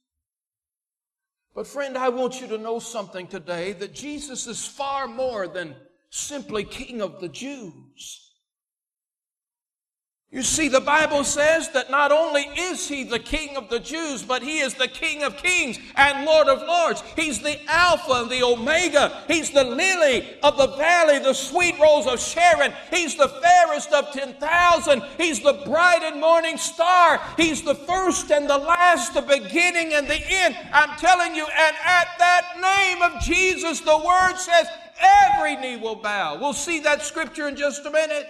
But, 1.56 1.68
friend, 1.68 1.98
I 1.98 2.10
want 2.10 2.42
you 2.42 2.48
to 2.48 2.58
know 2.58 2.80
something 2.80 3.28
today 3.28 3.72
that 3.74 3.94
Jesus 3.94 4.46
is 4.46 4.68
far 4.68 5.08
more 5.08 5.48
than 5.48 5.74
simply 6.10 6.66
King 6.66 7.02
of 7.02 7.22
the 7.22 7.30
Jews. 7.30 8.25
You 10.36 10.44
see, 10.44 10.68
the 10.68 10.82
Bible 10.82 11.24
says 11.24 11.70
that 11.70 11.90
not 11.90 12.12
only 12.12 12.42
is 12.42 12.90
he 12.90 13.06
the 13.06 13.20
King 13.20 13.56
of 13.56 13.70
the 13.70 13.80
Jews, 13.80 14.22
but 14.22 14.44
he 14.44 14.60
is 14.60 14.74
the 14.74 14.90
King 14.90 15.24
of 15.24 15.38
kings 15.38 15.80
and 15.96 16.26
Lord 16.26 16.50
of 16.50 16.62
lords. 16.62 17.02
He's 17.16 17.42
the 17.42 17.58
Alpha 17.72 18.12
and 18.12 18.30
the 18.30 18.44
Omega. 18.44 19.24
He's 19.30 19.52
the 19.52 19.64
lily 19.64 20.28
of 20.44 20.58
the 20.58 20.76
valley, 20.76 21.20
the 21.20 21.32
sweet 21.32 21.80
rose 21.80 22.06
of 22.06 22.20
Sharon. 22.20 22.74
He's 22.92 23.16
the 23.16 23.30
fairest 23.30 23.94
of 23.94 24.12
10,000. 24.12 25.04
He's 25.18 25.40
the 25.40 25.62
bright 25.66 26.04
and 26.04 26.20
morning 26.20 26.58
star. 26.58 27.22
He's 27.38 27.62
the 27.62 27.76
first 27.76 28.30
and 28.30 28.50
the 28.50 28.58
last, 28.58 29.14
the 29.14 29.22
beginning 29.22 29.94
and 29.94 30.06
the 30.06 30.20
end. 30.30 30.58
I'm 30.74 30.98
telling 30.98 31.34
you, 31.34 31.46
and 31.46 31.76
at 31.86 32.10
that 32.20 32.58
name 32.60 33.02
of 33.02 33.22
Jesus, 33.22 33.80
the 33.80 33.98
word 33.98 34.36
says, 34.36 34.68
every 35.00 35.56
knee 35.56 35.78
will 35.78 35.96
bow. 35.96 36.38
We'll 36.38 36.52
see 36.52 36.82
that 36.82 37.04
scripture 37.04 37.48
in 37.48 37.56
just 37.56 37.86
a 37.86 37.90
minute. 37.90 38.28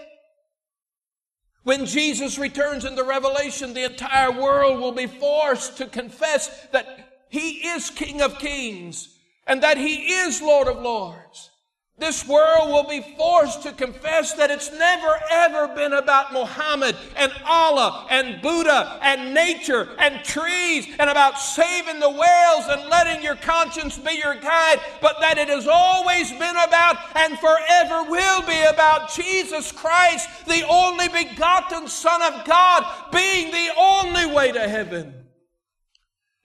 When 1.66 1.88
Jesus 1.88 2.38
returns 2.38 2.86
in 2.86 2.94
the 2.94 3.04
revelation, 3.04 3.74
the 3.74 3.86
entire 3.86 4.32
world 4.32 4.80
will 4.80 4.92
be 4.92 5.08
forced 5.08 5.78
to 5.78 5.88
confess 5.88 6.68
that 6.68 7.26
He 7.30 7.68
is 7.68 7.90
King 7.90 8.22
of 8.22 8.38
kings 8.38 9.18
and 9.48 9.64
that 9.64 9.80
He 9.80 10.14
is 10.14 10.44
Lord 10.44 10.68
of 10.68 10.80
lords. 10.80 11.50
This 11.98 12.28
world 12.28 12.72
will 12.72 12.84
be 12.84 13.16
forced 13.18 13.64
to 13.64 13.72
confess 13.72 14.34
that 14.34 14.52
it's 14.52 14.70
never 14.70 15.18
ever 15.32 15.70
been 15.70 15.94
about 15.94 16.34
Muhammad 16.34 16.94
and 17.16 17.32
Allah 17.46 18.06
and 18.10 18.42
Buddha 18.42 19.00
and 19.02 19.34
nature 19.34 19.88
and 19.98 20.22
trees 20.22 20.88
and 21.00 21.10
about 21.10 21.40
saving 21.40 22.02
the 22.02 22.10
whales 22.10 22.66
and 22.68 22.90
letting 22.90 23.24
your 23.24 23.38
conscience 23.38 23.98
be 23.98 24.12
your 24.12 24.36
guide, 24.36 24.82
but 25.00 25.22
that 25.22 25.38
it 25.38 25.48
has 25.48 25.68
always 25.68 26.30
been 26.32 26.58
about 26.68 26.98
and 27.16 27.40
forever 27.40 28.12
will 28.12 28.42
be 28.42 28.62
about 28.64 29.14
Jesus 29.14 29.72
Christ, 29.72 30.28
the 30.48 30.68
only 30.68 31.08
begotten 31.08 31.88
Son 31.88 32.22
of 32.24 32.46
God, 32.46 33.12
being 33.14 33.52
the 33.52 33.70
only 33.78 34.26
way 34.26 34.52
to 34.52 34.68
heaven. 34.68 35.14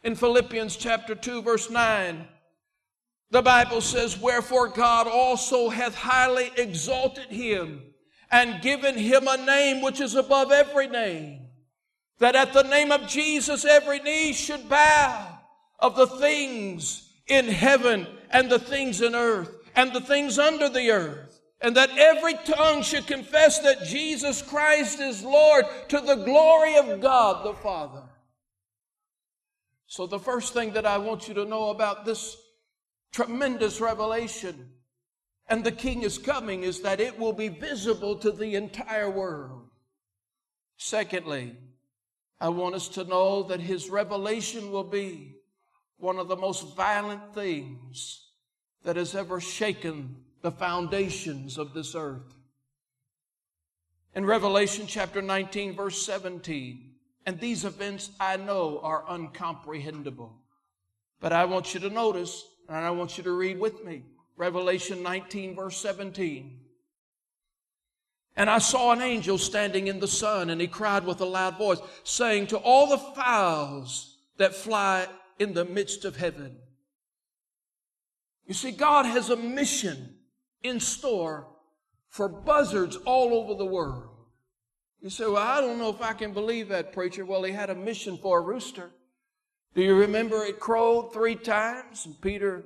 In 0.04 0.14
Philippians 0.14 0.76
chapter 0.76 1.16
2, 1.16 1.42
verse 1.42 1.70
9, 1.70 2.24
the 3.30 3.42
Bible 3.42 3.80
says, 3.80 4.18
Wherefore 4.18 4.68
God 4.68 5.06
also 5.06 5.68
hath 5.68 5.94
highly 5.94 6.50
exalted 6.56 7.28
him 7.28 7.82
and 8.30 8.62
given 8.62 8.96
him 8.96 9.28
a 9.28 9.36
name 9.36 9.82
which 9.82 10.00
is 10.00 10.14
above 10.14 10.50
every 10.52 10.88
name, 10.88 11.46
that 12.18 12.34
at 12.34 12.52
the 12.52 12.62
name 12.62 12.90
of 12.92 13.06
Jesus 13.06 13.64
every 13.64 14.00
knee 14.00 14.32
should 14.32 14.68
bow 14.68 15.38
of 15.78 15.96
the 15.96 16.06
things 16.06 17.08
in 17.26 17.46
heaven 17.46 18.06
and 18.30 18.50
the 18.50 18.58
things 18.58 19.00
in 19.00 19.14
earth 19.14 19.50
and 19.76 19.92
the 19.92 20.00
things 20.00 20.38
under 20.38 20.68
the 20.68 20.90
earth, 20.90 21.40
and 21.60 21.76
that 21.76 21.90
every 21.96 22.34
tongue 22.44 22.82
should 22.82 23.06
confess 23.06 23.60
that 23.60 23.84
Jesus 23.84 24.42
Christ 24.42 24.98
is 24.98 25.22
Lord 25.22 25.64
to 25.88 26.00
the 26.00 26.16
glory 26.16 26.76
of 26.76 27.00
God 27.00 27.44
the 27.44 27.54
Father. 27.54 28.02
So 29.86 30.06
the 30.06 30.18
first 30.18 30.52
thing 30.52 30.72
that 30.72 30.86
I 30.86 30.98
want 30.98 31.28
you 31.28 31.34
to 31.34 31.44
know 31.44 31.70
about 31.70 32.04
this 32.04 32.36
tremendous 33.12 33.80
revelation 33.80 34.70
and 35.50 35.64
the 35.64 35.72
king 35.72 36.02
is 36.02 36.16
coming 36.16 36.62
is 36.62 36.80
that 36.82 37.00
it 37.00 37.18
will 37.18 37.32
be 37.32 37.48
visible 37.48 38.14
to 38.16 38.30
the 38.30 38.54
entire 38.54 39.10
world. 39.10 39.68
Secondly, 40.76 41.56
I 42.40 42.50
want 42.50 42.76
us 42.76 42.88
to 42.90 43.04
know 43.04 43.42
that 43.42 43.60
his 43.60 43.90
revelation 43.90 44.70
will 44.70 44.84
be 44.84 45.34
one 45.98 46.18
of 46.18 46.28
the 46.28 46.36
most 46.36 46.76
violent 46.76 47.34
things 47.34 48.28
that 48.84 48.94
has 48.94 49.16
ever 49.16 49.40
shaken 49.40 50.16
the 50.40 50.52
foundations 50.52 51.58
of 51.58 51.74
this 51.74 51.96
earth. 51.96 52.38
In 54.14 54.24
Revelation 54.24 54.86
chapter 54.86 55.20
19, 55.20 55.74
verse 55.74 56.00
17, 56.06 56.92
and 57.26 57.38
these 57.40 57.64
events 57.64 58.10
I 58.20 58.36
know 58.36 58.80
are 58.82 59.04
uncomprehendable. 59.04 60.30
But 61.20 61.32
I 61.32 61.44
want 61.44 61.74
you 61.74 61.80
to 61.80 61.90
notice 61.90 62.44
and 62.70 62.84
I 62.86 62.90
want 62.90 63.18
you 63.18 63.24
to 63.24 63.32
read 63.32 63.58
with 63.58 63.84
me 63.84 64.04
Revelation 64.36 65.02
19, 65.02 65.56
verse 65.56 65.76
17. 65.78 66.60
And 68.36 68.48
I 68.48 68.58
saw 68.58 68.92
an 68.92 69.02
angel 69.02 69.36
standing 69.38 69.88
in 69.88 69.98
the 69.98 70.08
sun, 70.08 70.50
and 70.50 70.60
he 70.60 70.66
cried 70.66 71.04
with 71.04 71.20
a 71.20 71.26
loud 71.26 71.58
voice, 71.58 71.80
saying 72.04 72.46
to 72.48 72.58
all 72.58 72.86
the 72.86 72.96
fowls 72.96 74.16
that 74.38 74.54
fly 74.54 75.08
in 75.38 75.52
the 75.52 75.64
midst 75.64 76.04
of 76.04 76.16
heaven. 76.16 76.56
You 78.46 78.54
see, 78.54 78.70
God 78.70 79.04
has 79.04 79.30
a 79.30 79.36
mission 79.36 80.14
in 80.62 80.80
store 80.80 81.48
for 82.08 82.28
buzzards 82.28 82.96
all 82.96 83.34
over 83.34 83.54
the 83.54 83.66
world. 83.66 84.08
You 85.00 85.10
say, 85.10 85.24
Well, 85.24 85.36
I 85.36 85.60
don't 85.60 85.78
know 85.78 85.90
if 85.90 86.00
I 86.00 86.12
can 86.12 86.32
believe 86.32 86.68
that, 86.68 86.92
preacher. 86.92 87.24
Well, 87.24 87.42
he 87.42 87.52
had 87.52 87.70
a 87.70 87.74
mission 87.74 88.16
for 88.16 88.38
a 88.38 88.42
rooster. 88.42 88.90
Do 89.74 89.82
you 89.82 89.94
remember 89.94 90.44
it 90.44 90.58
crowed 90.58 91.12
three 91.12 91.36
times 91.36 92.06
and 92.06 92.20
Peter 92.20 92.64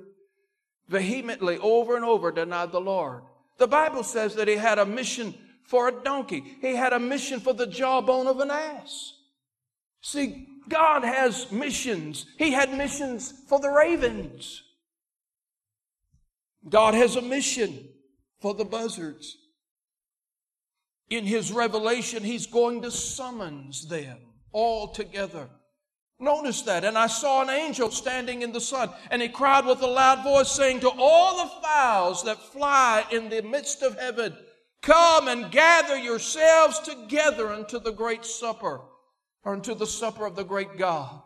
vehemently 0.87 1.57
over 1.59 1.95
and 1.95 2.05
over 2.05 2.31
denied 2.31 2.71
the 2.71 2.81
Lord? 2.81 3.23
The 3.57 3.67
Bible 3.67 4.03
says 4.03 4.35
that 4.35 4.47
he 4.47 4.55
had 4.55 4.79
a 4.79 4.85
mission 4.85 5.33
for 5.63 5.87
a 5.87 6.03
donkey. 6.03 6.43
He 6.61 6.75
had 6.75 6.93
a 6.93 6.99
mission 6.99 7.39
for 7.39 7.53
the 7.53 7.67
jawbone 7.67 8.27
of 8.27 8.39
an 8.39 8.51
ass. 8.51 9.13
See, 10.01 10.47
God 10.67 11.03
has 11.03 11.51
missions. 11.51 12.25
He 12.37 12.51
had 12.51 12.75
missions 12.75 13.33
for 13.47 13.59
the 13.59 13.69
ravens. 13.69 14.63
God 16.67 16.95
has 16.95 17.15
a 17.15 17.21
mission 17.21 17.87
for 18.39 18.53
the 18.53 18.65
buzzards. 18.65 19.37
In 21.09 21.25
his 21.25 21.51
revelation, 21.51 22.23
he's 22.23 22.47
going 22.47 22.81
to 22.81 22.89
summons 22.89 23.87
them 23.87 24.17
all 24.51 24.87
together. 24.87 25.49
Notice 26.19 26.61
that. 26.63 26.85
And 26.85 26.97
I 26.97 27.07
saw 27.07 27.41
an 27.41 27.49
angel 27.49 27.91
standing 27.91 28.41
in 28.41 28.51
the 28.51 28.61
sun, 28.61 28.89
and 29.11 29.21
he 29.21 29.27
cried 29.27 29.65
with 29.65 29.81
a 29.81 29.87
loud 29.87 30.23
voice, 30.23 30.51
saying 30.51 30.79
to 30.81 30.91
all 30.97 31.43
the 31.43 31.51
fowls 31.61 32.23
that 32.23 32.51
fly 32.51 33.05
in 33.11 33.29
the 33.29 33.41
midst 33.41 33.81
of 33.81 33.99
heaven, 33.99 34.35
Come 34.81 35.27
and 35.27 35.51
gather 35.51 35.97
yourselves 35.97 36.79
together 36.79 37.49
unto 37.49 37.79
the 37.79 37.91
great 37.91 38.23
supper, 38.23 38.81
or 39.43 39.53
unto 39.53 39.73
the 39.73 39.87
supper 39.87 40.25
of 40.25 40.35
the 40.35 40.43
great 40.43 40.77
God. 40.77 41.21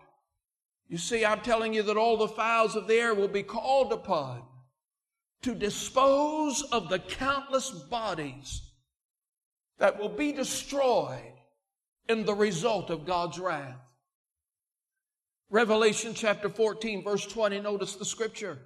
You 0.87 0.97
see, 0.97 1.23
I'm 1.23 1.41
telling 1.41 1.73
you 1.73 1.83
that 1.83 1.97
all 1.97 2.17
the 2.17 2.27
fowls 2.27 2.75
of 2.75 2.87
the 2.87 2.95
air 2.95 3.13
will 3.13 3.27
be 3.27 3.43
called 3.43 3.93
upon 3.93 4.43
to 5.41 5.53
dispose 5.53 6.63
of 6.63 6.89
the 6.89 6.99
countless 6.99 7.69
bodies 7.69 8.61
that 9.77 9.99
will 9.99 10.09
be 10.09 10.31
destroyed 10.31 11.33
in 12.07 12.25
the 12.25 12.33
result 12.33 12.89
of 12.89 13.05
God's 13.05 13.39
wrath. 13.39 13.77
Revelation 15.49 16.13
chapter 16.13 16.47
14, 16.47 17.03
verse 17.03 17.25
20, 17.25 17.61
notice 17.61 17.95
the 17.95 18.05
scripture. 18.05 18.59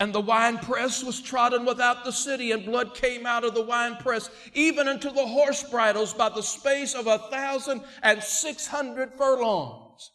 And 0.00 0.12
the 0.12 0.20
winepress 0.20 1.02
was 1.04 1.20
trodden 1.20 1.64
without 1.64 2.04
the 2.04 2.12
city, 2.12 2.52
and 2.52 2.64
blood 2.64 2.94
came 2.94 3.26
out 3.26 3.44
of 3.44 3.54
the 3.54 3.62
winepress, 3.62 4.30
even 4.54 4.88
unto 4.88 5.10
the 5.10 5.26
horse 5.26 5.62
bridles 5.64 6.12
by 6.12 6.28
the 6.28 6.42
space 6.42 6.94
of 6.94 7.06
a 7.06 7.18
thousand 7.30 7.82
and 8.02 8.22
six 8.22 8.66
hundred 8.66 9.12
furlongs. 9.14 10.10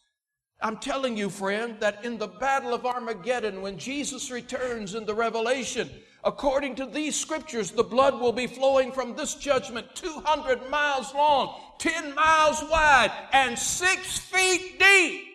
I'm 0.61 0.77
telling 0.77 1.17
you, 1.17 1.29
friend, 1.29 1.75
that 1.81 2.05
in 2.05 2.17
the 2.17 2.27
battle 2.27 2.73
of 2.73 2.85
Armageddon, 2.85 3.61
when 3.61 3.77
Jesus 3.77 4.31
returns 4.31 4.95
in 4.95 5.05
the 5.05 5.13
Revelation, 5.13 5.89
according 6.23 6.75
to 6.75 6.85
these 6.85 7.19
scriptures, 7.19 7.71
the 7.71 7.83
blood 7.83 8.19
will 8.19 8.31
be 8.31 8.47
flowing 8.47 8.93
from 8.93 9.15
this 9.15 9.35
judgment 9.35 9.93
200 9.95 10.69
miles 10.69 11.13
long, 11.13 11.59
10 11.79 12.15
miles 12.15 12.63
wide, 12.69 13.11
and 13.33 13.59
six 13.59 14.17
feet 14.19 14.79
deep. 14.79 15.32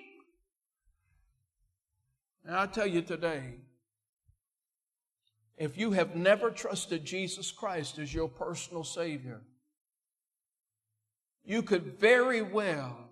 And 2.48 2.56
I 2.56 2.64
tell 2.64 2.87
you 2.87 3.02
today, 3.02 3.42
if 5.58 5.76
you 5.76 5.92
have 5.92 6.16
never 6.16 6.50
trusted 6.50 7.04
Jesus 7.04 7.50
Christ 7.52 7.98
as 7.98 8.14
your 8.14 8.26
personal 8.26 8.84
Savior, 8.84 9.42
you 11.44 11.62
could 11.62 11.98
very 12.00 12.40
well 12.40 13.11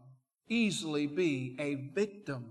easily 0.49 1.07
be 1.07 1.55
a 1.61 1.92
victim 1.94 2.46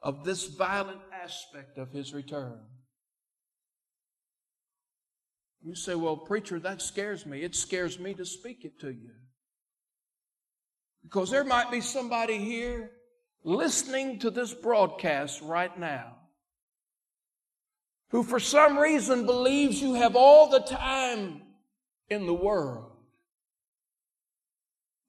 of 0.00 0.24
this 0.24 0.46
violent 0.46 1.02
aspect 1.12 1.76
of 1.76 1.92
His 1.92 2.14
return. 2.14 2.58
You 5.62 5.74
say, 5.74 5.94
well, 5.94 6.16
preacher, 6.16 6.58
that 6.60 6.80
scares 6.80 7.26
me. 7.26 7.42
It 7.42 7.54
scares 7.54 7.98
me 7.98 8.14
to 8.14 8.24
speak 8.24 8.64
it 8.64 8.80
to 8.80 8.88
you. 8.88 9.10
Because 11.02 11.30
there 11.30 11.44
might 11.44 11.70
be 11.70 11.82
somebody 11.82 12.38
here 12.38 12.92
listening 13.44 14.18
to 14.20 14.30
this 14.30 14.52
broadcast 14.54 15.42
right 15.42 15.78
now 15.78 16.16
who 18.08 18.22
for 18.22 18.40
some 18.40 18.78
reason 18.78 19.26
believes 19.26 19.80
you 19.80 19.94
have 19.94 20.16
all 20.16 20.48
the 20.48 20.60
time 20.60 21.42
in 22.08 22.26
the 22.26 22.34
world, 22.34 22.90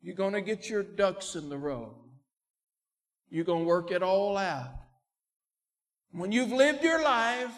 you're 0.02 0.16
going 0.16 0.34
to 0.34 0.42
get 0.42 0.70
your 0.70 0.84
ducks 0.84 1.36
in 1.36 1.50
the 1.50 1.58
row. 1.58 1.96
You're 3.30 3.46
going 3.46 3.64
to 3.64 3.68
work 3.68 3.92
it 3.92 4.04
all 4.04 4.38
out. 4.38 4.74
When 6.12 6.32
you've 6.32 6.52
lived 6.52 6.84
your 6.84 7.04
life, 7.04 7.56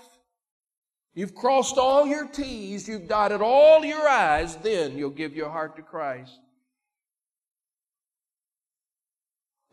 you've 1.14 1.36
crossed 1.36 1.78
all 1.78 2.06
your 2.06 2.28
T's, 2.28 2.88
you've 2.88 3.08
dotted 3.08 3.42
all 3.42 3.84
your 3.84 4.08
I's, 4.08 4.56
then 4.58 4.98
you'll 4.98 5.10
give 5.10 5.36
your 5.36 5.50
heart 5.50 5.76
to 5.76 5.82
Christ. 5.82 6.40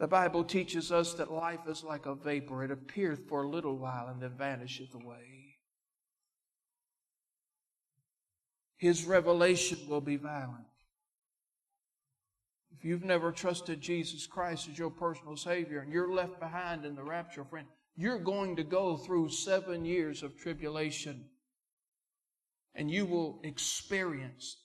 The 0.05 0.09
Bible 0.09 0.45
teaches 0.45 0.93
us 0.93 1.15
that 1.15 1.33
life 1.33 1.67
is 1.67 1.83
like 1.83 2.05
a 2.05 2.15
vapor. 2.15 2.63
It 2.63 2.71
appeareth 2.71 3.27
for 3.27 3.43
a 3.43 3.49
little 3.49 3.79
while 3.79 4.09
and 4.09 4.21
then 4.21 4.35
vanisheth 4.37 4.95
away. 4.95 5.57
His 8.77 9.07
revelation 9.07 9.79
will 9.89 10.03
be 10.03 10.17
violent. 10.17 10.67
If 12.77 12.85
you've 12.85 13.03
never 13.03 13.33
trusted 13.33 13.81
Jesus 13.81 14.27
Christ 14.27 14.69
as 14.69 14.79
your 14.79 14.91
personal 14.91 15.39
Savior 15.39 15.79
and 15.79 15.91
you're 15.91 16.13
left 16.13 16.39
behind 16.39 16.85
in 16.85 16.97
the 16.97 17.03
rapture, 17.03 17.47
friend, 17.47 17.67
you're 17.97 18.19
going 18.19 18.57
to 18.57 18.63
go 18.63 18.99
through 18.99 19.31
seven 19.31 19.87
years 19.87 20.23
of 20.23 20.37
tribulation 20.37 21.25
and 22.75 22.91
you 22.91 23.07
will 23.07 23.41
experience 23.43 24.59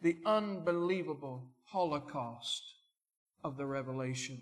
the 0.00 0.16
unbelievable 0.26 1.46
Holocaust 1.66 2.64
of 3.44 3.56
the 3.56 3.66
revelation. 3.66 4.40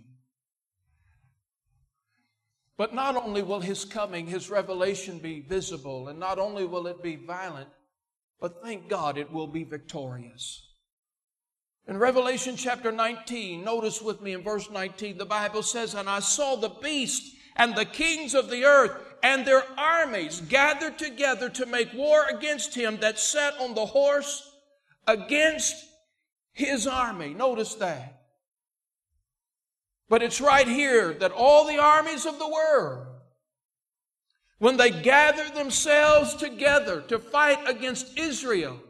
But 2.76 2.94
not 2.94 3.16
only 3.16 3.42
will 3.42 3.60
his 3.60 3.84
coming, 3.84 4.26
his 4.26 4.48
revelation 4.48 5.18
be 5.18 5.40
visible, 5.40 6.08
and 6.08 6.18
not 6.18 6.38
only 6.38 6.64
will 6.64 6.86
it 6.86 7.02
be 7.02 7.16
violent, 7.16 7.68
but 8.40 8.62
thank 8.62 8.88
God 8.88 9.18
it 9.18 9.30
will 9.30 9.46
be 9.46 9.64
victorious. 9.64 10.66
In 11.86 11.98
Revelation 11.98 12.56
chapter 12.56 12.92
19, 12.92 13.64
notice 13.64 14.00
with 14.00 14.22
me 14.22 14.32
in 14.32 14.42
verse 14.42 14.70
19, 14.70 15.18
the 15.18 15.26
Bible 15.26 15.62
says, 15.62 15.94
And 15.94 16.08
I 16.08 16.20
saw 16.20 16.56
the 16.56 16.68
beast 16.68 17.34
and 17.56 17.74
the 17.74 17.84
kings 17.84 18.34
of 18.34 18.48
the 18.48 18.64
earth 18.64 18.92
and 19.22 19.44
their 19.44 19.64
armies 19.78 20.40
gathered 20.48 20.98
together 20.98 21.50
to 21.50 21.66
make 21.66 21.92
war 21.92 22.24
against 22.30 22.74
him 22.74 22.98
that 23.00 23.18
sat 23.18 23.54
on 23.60 23.74
the 23.74 23.86
horse 23.86 24.50
against 25.06 25.74
his 26.52 26.86
army. 26.86 27.34
Notice 27.34 27.74
that. 27.74 28.19
But 30.11 30.25
it's 30.25 30.40
right 30.40 30.66
here 30.66 31.14
that 31.14 31.31
all 31.31 31.68
the 31.68 31.79
armies 31.79 32.27
of 32.27 32.40
the 32.40 32.49
world, 32.49 33.07
when 34.59 34.77
they 34.77 34.90
gather 34.90 35.49
themselves 35.51 36.35
together 36.35 37.01
to 37.03 37.20
fight 37.20 37.61
against 37.68 38.18
Israel, 38.18 38.81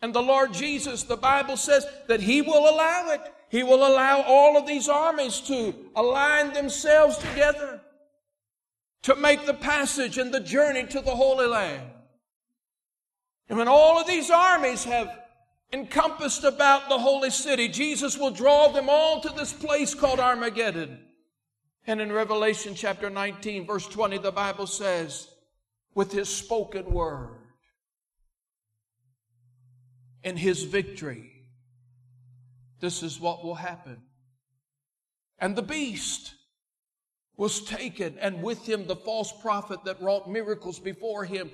and 0.00 0.14
the 0.14 0.22
Lord 0.22 0.54
Jesus, 0.54 1.02
the 1.02 1.18
Bible 1.18 1.58
says 1.58 1.84
that 2.08 2.22
He 2.22 2.40
will 2.40 2.70
allow 2.74 3.10
it. 3.10 3.20
He 3.50 3.62
will 3.62 3.86
allow 3.86 4.22
all 4.22 4.56
of 4.56 4.66
these 4.66 4.88
armies 4.88 5.40
to 5.42 5.74
align 5.94 6.54
themselves 6.54 7.18
together 7.18 7.82
to 9.02 9.14
make 9.16 9.44
the 9.44 9.52
passage 9.52 10.16
and 10.16 10.32
the 10.32 10.40
journey 10.40 10.86
to 10.86 11.02
the 11.02 11.14
Holy 11.14 11.48
Land. 11.48 11.86
And 13.50 13.58
when 13.58 13.68
all 13.68 14.00
of 14.00 14.06
these 14.06 14.30
armies 14.30 14.84
have 14.84 15.14
encompassed 15.72 16.44
about 16.44 16.88
the 16.88 16.98
holy 16.98 17.30
city, 17.30 17.68
Jesus 17.68 18.18
will 18.18 18.30
draw 18.30 18.68
them 18.68 18.88
all 18.88 19.20
to 19.20 19.28
this 19.30 19.52
place 19.52 19.94
called 19.94 20.20
Armageddon. 20.20 20.98
And 21.86 22.00
in 22.00 22.12
Revelation 22.12 22.74
chapter 22.74 23.08
19, 23.08 23.66
verse 23.66 23.86
20, 23.86 24.18
the 24.18 24.32
Bible 24.32 24.66
says, 24.66 25.28
with 25.94 26.12
his 26.12 26.28
spoken 26.28 26.90
word 26.90 27.38
and 30.22 30.38
his 30.38 30.64
victory, 30.64 31.44
this 32.80 33.02
is 33.02 33.20
what 33.20 33.44
will 33.44 33.54
happen. 33.54 33.98
And 35.38 35.56
the 35.56 35.62
beast 35.62 36.34
was 37.36 37.64
taken, 37.64 38.18
and 38.18 38.42
with 38.42 38.68
him 38.68 38.86
the 38.86 38.96
false 38.96 39.32
prophet 39.40 39.84
that 39.84 40.02
wrought 40.02 40.28
miracles 40.30 40.78
before 40.78 41.24
him, 41.24 41.50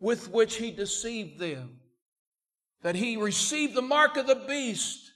with 0.00 0.28
which 0.30 0.56
he 0.56 0.72
deceived 0.72 1.38
them 1.38 1.79
that 2.82 2.96
he 2.96 3.16
received 3.16 3.74
the 3.74 3.82
mark 3.82 4.16
of 4.16 4.26
the 4.26 4.42
beast. 4.48 5.12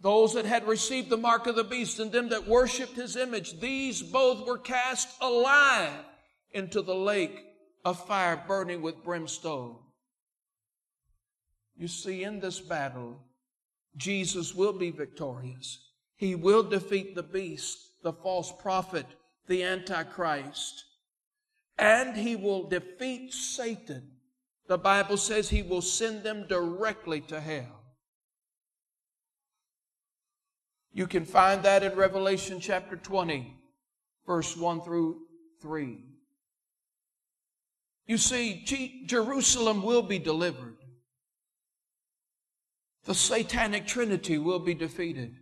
Those 0.00 0.34
that 0.34 0.44
had 0.44 0.66
received 0.68 1.08
the 1.08 1.16
mark 1.16 1.46
of 1.46 1.56
the 1.56 1.64
beast 1.64 1.98
and 1.98 2.12
them 2.12 2.28
that 2.28 2.46
worshiped 2.46 2.96
his 2.96 3.16
image, 3.16 3.58
these 3.60 4.02
both 4.02 4.46
were 4.46 4.58
cast 4.58 5.08
alive 5.20 6.04
into 6.50 6.82
the 6.82 6.94
lake 6.94 7.42
of 7.84 8.06
fire 8.06 8.42
burning 8.46 8.82
with 8.82 9.02
brimstone. 9.02 9.76
You 11.76 11.88
see, 11.88 12.22
in 12.22 12.38
this 12.38 12.60
battle, 12.60 13.18
Jesus 13.96 14.54
will 14.54 14.72
be 14.72 14.90
victorious. 14.90 15.78
He 16.16 16.34
will 16.34 16.62
defeat 16.62 17.14
the 17.14 17.22
beast, 17.22 17.78
the 18.02 18.12
false 18.12 18.52
prophet, 18.60 19.06
the 19.46 19.64
Antichrist, 19.64 20.84
and 21.78 22.16
he 22.16 22.36
will 22.36 22.68
defeat 22.68 23.32
Satan 23.32 24.13
the 24.66 24.78
Bible 24.78 25.16
says 25.16 25.48
he 25.48 25.62
will 25.62 25.82
send 25.82 26.22
them 26.22 26.46
directly 26.48 27.20
to 27.22 27.40
hell. 27.40 27.82
You 30.92 31.06
can 31.06 31.24
find 31.24 31.62
that 31.64 31.82
in 31.82 31.96
Revelation 31.96 32.60
chapter 32.60 32.96
20, 32.96 33.56
verse 34.26 34.56
1 34.56 34.80
through 34.82 35.22
3. 35.60 35.98
You 38.06 38.16
see, 38.16 38.64
Jerusalem 39.06 39.82
will 39.82 40.02
be 40.02 40.18
delivered. 40.18 40.76
The 43.04 43.14
satanic 43.14 43.86
trinity 43.86 44.38
will 44.38 44.60
be 44.60 44.74
defeated. 44.74 45.36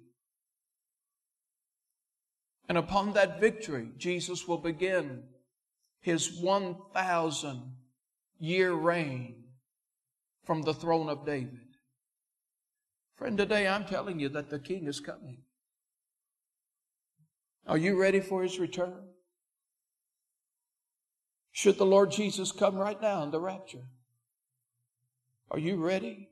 And 2.69 2.79
upon 2.79 3.13
that 3.13 3.41
victory, 3.41 3.91
Jesus 3.99 4.49
will 4.49 4.59
begin 4.59 5.25
his 6.01 6.41
1,000 6.41 7.63
year 8.43 8.73
reign 8.73 9.37
from 10.45 10.63
the 10.63 10.75
throne 10.75 11.09
of 11.09 11.25
David. 11.25 11.61
Friend, 13.17 13.39
today 13.39 13.69
I'm 13.69 13.85
telling 13.85 14.19
you 14.19 14.29
that 14.31 14.51
the 14.51 14.59
king 14.59 14.89
is 14.89 14.99
coming. 14.99 15.39
Are 17.69 17.79
you 17.79 18.01
ready 18.01 18.19
for 18.19 18.43
his 18.43 18.59
return? 18.59 19.05
Should 21.53 21.79
the 21.79 21.87
Lord 21.87 22.11
Jesus 22.11 22.51
come 22.51 22.75
right 22.75 23.01
now 23.01 23.23
in 23.23 23.31
the 23.31 23.39
rapture? 23.39 23.87
Are 25.53 25.61
you 25.61 25.77
ready? 25.77 26.29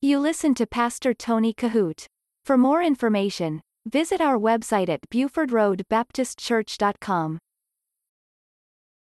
You 0.00 0.18
listen 0.18 0.54
to 0.54 0.66
Pastor 0.66 1.14
Tony 1.14 1.54
Kohout. 1.54 2.06
For 2.44 2.58
more 2.58 2.82
information, 2.82 3.60
visit 3.86 4.20
our 4.20 4.36
website 4.36 4.88
at 4.88 5.08
BufordRoadBaptistChurch.com. 5.10 7.38